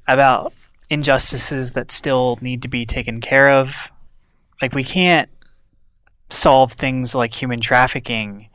about 0.08 0.52
injustices 0.88 1.74
that 1.74 1.90
still 1.90 2.38
need 2.40 2.62
to 2.62 2.68
be 2.68 2.84
taken 2.84 3.20
care 3.20 3.58
of. 3.60 3.88
Like 4.60 4.74
we 4.74 4.84
can't 4.84 5.30
solve 6.30 6.72
things 6.72 7.14
like 7.14 7.34
human 7.34 7.60
trafficking 7.60 8.48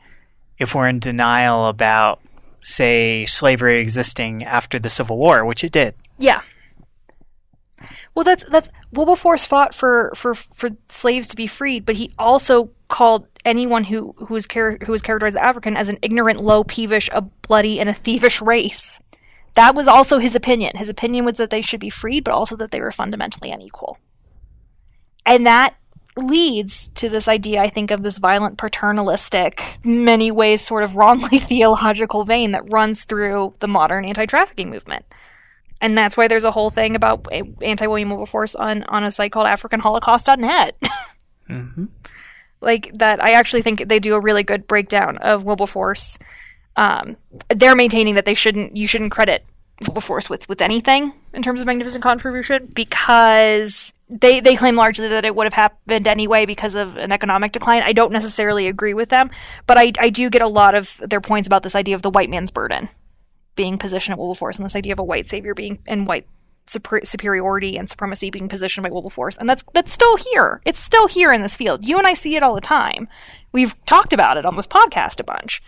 if 0.58 0.74
we're 0.74 0.88
in 0.88 0.98
denial 0.98 1.68
about, 1.68 2.20
say, 2.62 3.26
slavery 3.26 3.80
existing 3.80 4.42
after 4.44 4.78
the 4.78 4.90
Civil 4.90 5.16
War, 5.16 5.44
which 5.44 5.64
it 5.64 5.72
did. 5.72 5.94
Yeah. 6.18 6.40
Well, 8.14 8.24
that's 8.24 8.44
that's 8.50 8.70
Wilberforce 8.92 9.44
fought 9.44 9.74
for, 9.74 10.10
for, 10.16 10.34
for 10.34 10.70
slaves 10.88 11.28
to 11.28 11.36
be 11.36 11.46
freed, 11.46 11.84
but 11.84 11.96
he 11.96 12.14
also 12.18 12.70
called 12.88 13.26
anyone 13.44 13.84
who 13.84 14.14
who 14.16 14.32
was 14.32 14.46
char- 14.46 14.78
who 14.84 14.92
was 14.92 15.02
characterized 15.02 15.36
as 15.36 15.42
African 15.42 15.76
as 15.76 15.90
an 15.90 15.98
ignorant, 16.00 16.42
low, 16.42 16.64
peevish, 16.64 17.10
a 17.12 17.20
bloody, 17.20 17.78
and 17.78 17.90
a 17.90 17.92
thievish 17.92 18.44
race. 18.44 19.00
That 19.54 19.74
was 19.74 19.86
also 19.86 20.18
his 20.18 20.34
opinion. 20.34 20.76
His 20.76 20.88
opinion 20.88 21.26
was 21.26 21.36
that 21.36 21.50
they 21.50 21.62
should 21.62 21.80
be 21.80 21.90
freed, 21.90 22.24
but 22.24 22.32
also 22.32 22.56
that 22.56 22.70
they 22.70 22.80
were 22.80 22.92
fundamentally 22.92 23.50
unequal. 23.50 23.98
And 25.26 25.46
that 25.46 25.76
leads 26.16 26.88
to 26.88 27.10
this 27.10 27.28
idea, 27.28 27.60
I 27.60 27.68
think, 27.68 27.90
of 27.90 28.02
this 28.02 28.16
violent 28.16 28.56
paternalistic, 28.56 29.62
many 29.84 30.30
ways 30.30 30.64
sort 30.64 30.84
of 30.84 30.96
wrongly 30.96 31.38
theological 31.40 32.24
vein 32.24 32.52
that 32.52 32.72
runs 32.72 33.04
through 33.04 33.54
the 33.60 33.68
modern 33.68 34.06
anti 34.06 34.24
trafficking 34.24 34.70
movement 34.70 35.04
and 35.80 35.96
that's 35.96 36.16
why 36.16 36.28
there's 36.28 36.44
a 36.44 36.50
whole 36.50 36.70
thing 36.70 36.96
about 36.96 37.26
anti 37.62 37.86
William 37.86 38.10
Wilberforce 38.10 38.54
on 38.54 38.82
on 38.84 39.04
a 39.04 39.10
site 39.10 39.32
called 39.32 39.46
AfricanHolocaust.net. 39.46 40.76
mm-hmm. 41.50 41.84
Like 42.60 42.90
that, 42.94 43.22
I 43.22 43.32
actually 43.32 43.62
think 43.62 43.86
they 43.86 43.98
do 43.98 44.14
a 44.14 44.20
really 44.20 44.42
good 44.42 44.66
breakdown 44.66 45.18
of 45.18 45.44
Wilberforce. 45.44 46.18
Um, 46.76 47.16
they're 47.54 47.76
maintaining 47.76 48.14
that 48.14 48.24
they 48.24 48.34
shouldn't 48.34 48.76
you 48.76 48.86
shouldn't 48.86 49.12
credit 49.12 49.44
Wilberforce 49.82 50.30
with 50.30 50.48
with 50.48 50.62
anything 50.62 51.12
in 51.34 51.42
terms 51.42 51.60
of 51.60 51.66
magnificent 51.66 52.02
contribution 52.02 52.70
because 52.72 53.92
they 54.08 54.40
they 54.40 54.56
claim 54.56 54.76
largely 54.76 55.08
that 55.08 55.26
it 55.26 55.34
would 55.34 55.44
have 55.44 55.52
happened 55.52 56.08
anyway 56.08 56.46
because 56.46 56.74
of 56.74 56.96
an 56.96 57.12
economic 57.12 57.52
decline. 57.52 57.82
I 57.82 57.92
don't 57.92 58.12
necessarily 58.12 58.68
agree 58.68 58.94
with 58.94 59.10
them, 59.10 59.30
but 59.66 59.76
I 59.76 59.92
I 59.98 60.08
do 60.08 60.30
get 60.30 60.40
a 60.40 60.48
lot 60.48 60.74
of 60.74 60.96
their 61.00 61.20
points 61.20 61.46
about 61.46 61.62
this 61.62 61.74
idea 61.74 61.94
of 61.94 62.02
the 62.02 62.10
white 62.10 62.30
man's 62.30 62.50
burden 62.50 62.88
being 63.56 63.78
positioned 63.78 64.12
at 64.12 64.18
Wilberforce 64.18 64.56
and 64.56 64.64
this 64.64 64.76
idea 64.76 64.92
of 64.92 64.98
a 64.98 65.04
white 65.04 65.28
savior 65.28 65.54
being 65.54 65.78
and 65.86 66.06
white 66.06 66.26
super, 66.66 67.00
superiority 67.04 67.76
and 67.76 67.88
supremacy 67.88 68.30
being 68.30 68.48
positioned 68.48 68.84
by 68.84 68.90
Wilberforce, 68.90 69.36
and 69.36 69.48
that's 69.48 69.64
that's 69.72 69.92
still 69.92 70.16
here. 70.16 70.60
It's 70.64 70.80
still 70.80 71.08
here 71.08 71.32
in 71.32 71.42
this 71.42 71.54
field. 71.54 71.86
You 71.86 71.98
and 71.98 72.06
I 72.06 72.14
see 72.14 72.36
it 72.36 72.42
all 72.42 72.54
the 72.54 72.60
time. 72.60 73.08
We've 73.52 73.74
talked 73.86 74.12
about 74.12 74.36
it 74.36 74.44
on 74.44 74.56
this 74.56 74.66
podcast 74.66 75.20
a 75.20 75.24
bunch, 75.24 75.62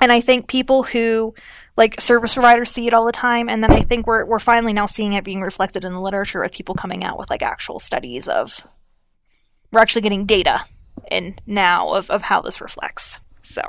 and 0.00 0.12
I 0.12 0.20
think 0.20 0.48
people 0.48 0.82
who 0.82 1.34
like 1.76 2.00
service 2.00 2.34
providers 2.34 2.70
see 2.70 2.86
it 2.86 2.94
all 2.94 3.06
the 3.06 3.12
time, 3.12 3.48
and 3.48 3.62
then 3.62 3.72
I 3.72 3.82
think 3.82 4.06
we're 4.06 4.24
we're 4.24 4.38
finally 4.38 4.72
now 4.72 4.86
seeing 4.86 5.14
it 5.14 5.24
being 5.24 5.40
reflected 5.40 5.84
in 5.84 5.92
the 5.92 6.00
literature 6.00 6.42
with 6.42 6.52
people 6.52 6.74
coming 6.74 7.04
out 7.04 7.18
with 7.18 7.30
like 7.30 7.42
actual 7.42 7.78
studies 7.78 8.28
of. 8.28 8.66
We're 9.72 9.80
actually 9.80 10.02
getting 10.02 10.26
data 10.26 10.64
in 11.10 11.36
now 11.46 11.94
of, 11.94 12.10
of 12.10 12.22
how 12.22 12.42
this 12.42 12.60
reflects. 12.60 13.20
So. 13.44 13.62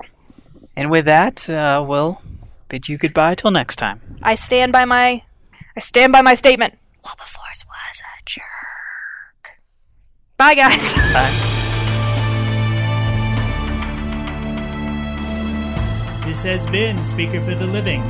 And 0.75 0.89
with 0.89 1.05
that, 1.05 1.47
uh, 1.47 1.85
we'll 1.87 2.19
bid 2.71 2.87
you 2.87 2.97
goodbye 2.97 3.35
till 3.35 3.51
next 3.51 3.75
time. 3.75 3.99
I 4.23 4.33
stand 4.35 4.71
by 4.71 4.85
my 4.85 5.21
I 5.75 5.79
stand 5.79 6.13
by 6.13 6.21
my 6.21 6.35
statement. 6.35 6.77
Wilberforce 7.03 7.65
was 7.65 7.99
a 7.99 8.23
jerk. 8.25 9.59
Bye 10.37 10.55
guys. 10.55 10.93
Bye. 11.13 11.31
This 16.25 16.43
has 16.43 16.65
been 16.67 17.03
Speaker 17.03 17.41
for 17.41 17.55
the 17.55 17.67
Living. 17.67 18.01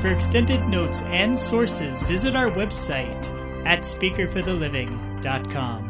For 0.00 0.10
extended 0.10 0.66
notes 0.66 1.02
and 1.02 1.38
sources, 1.38 2.00
visit 2.02 2.34
our 2.34 2.50
website 2.50 3.30
at 3.66 3.80
speakerfortheliving.com. 3.80 5.85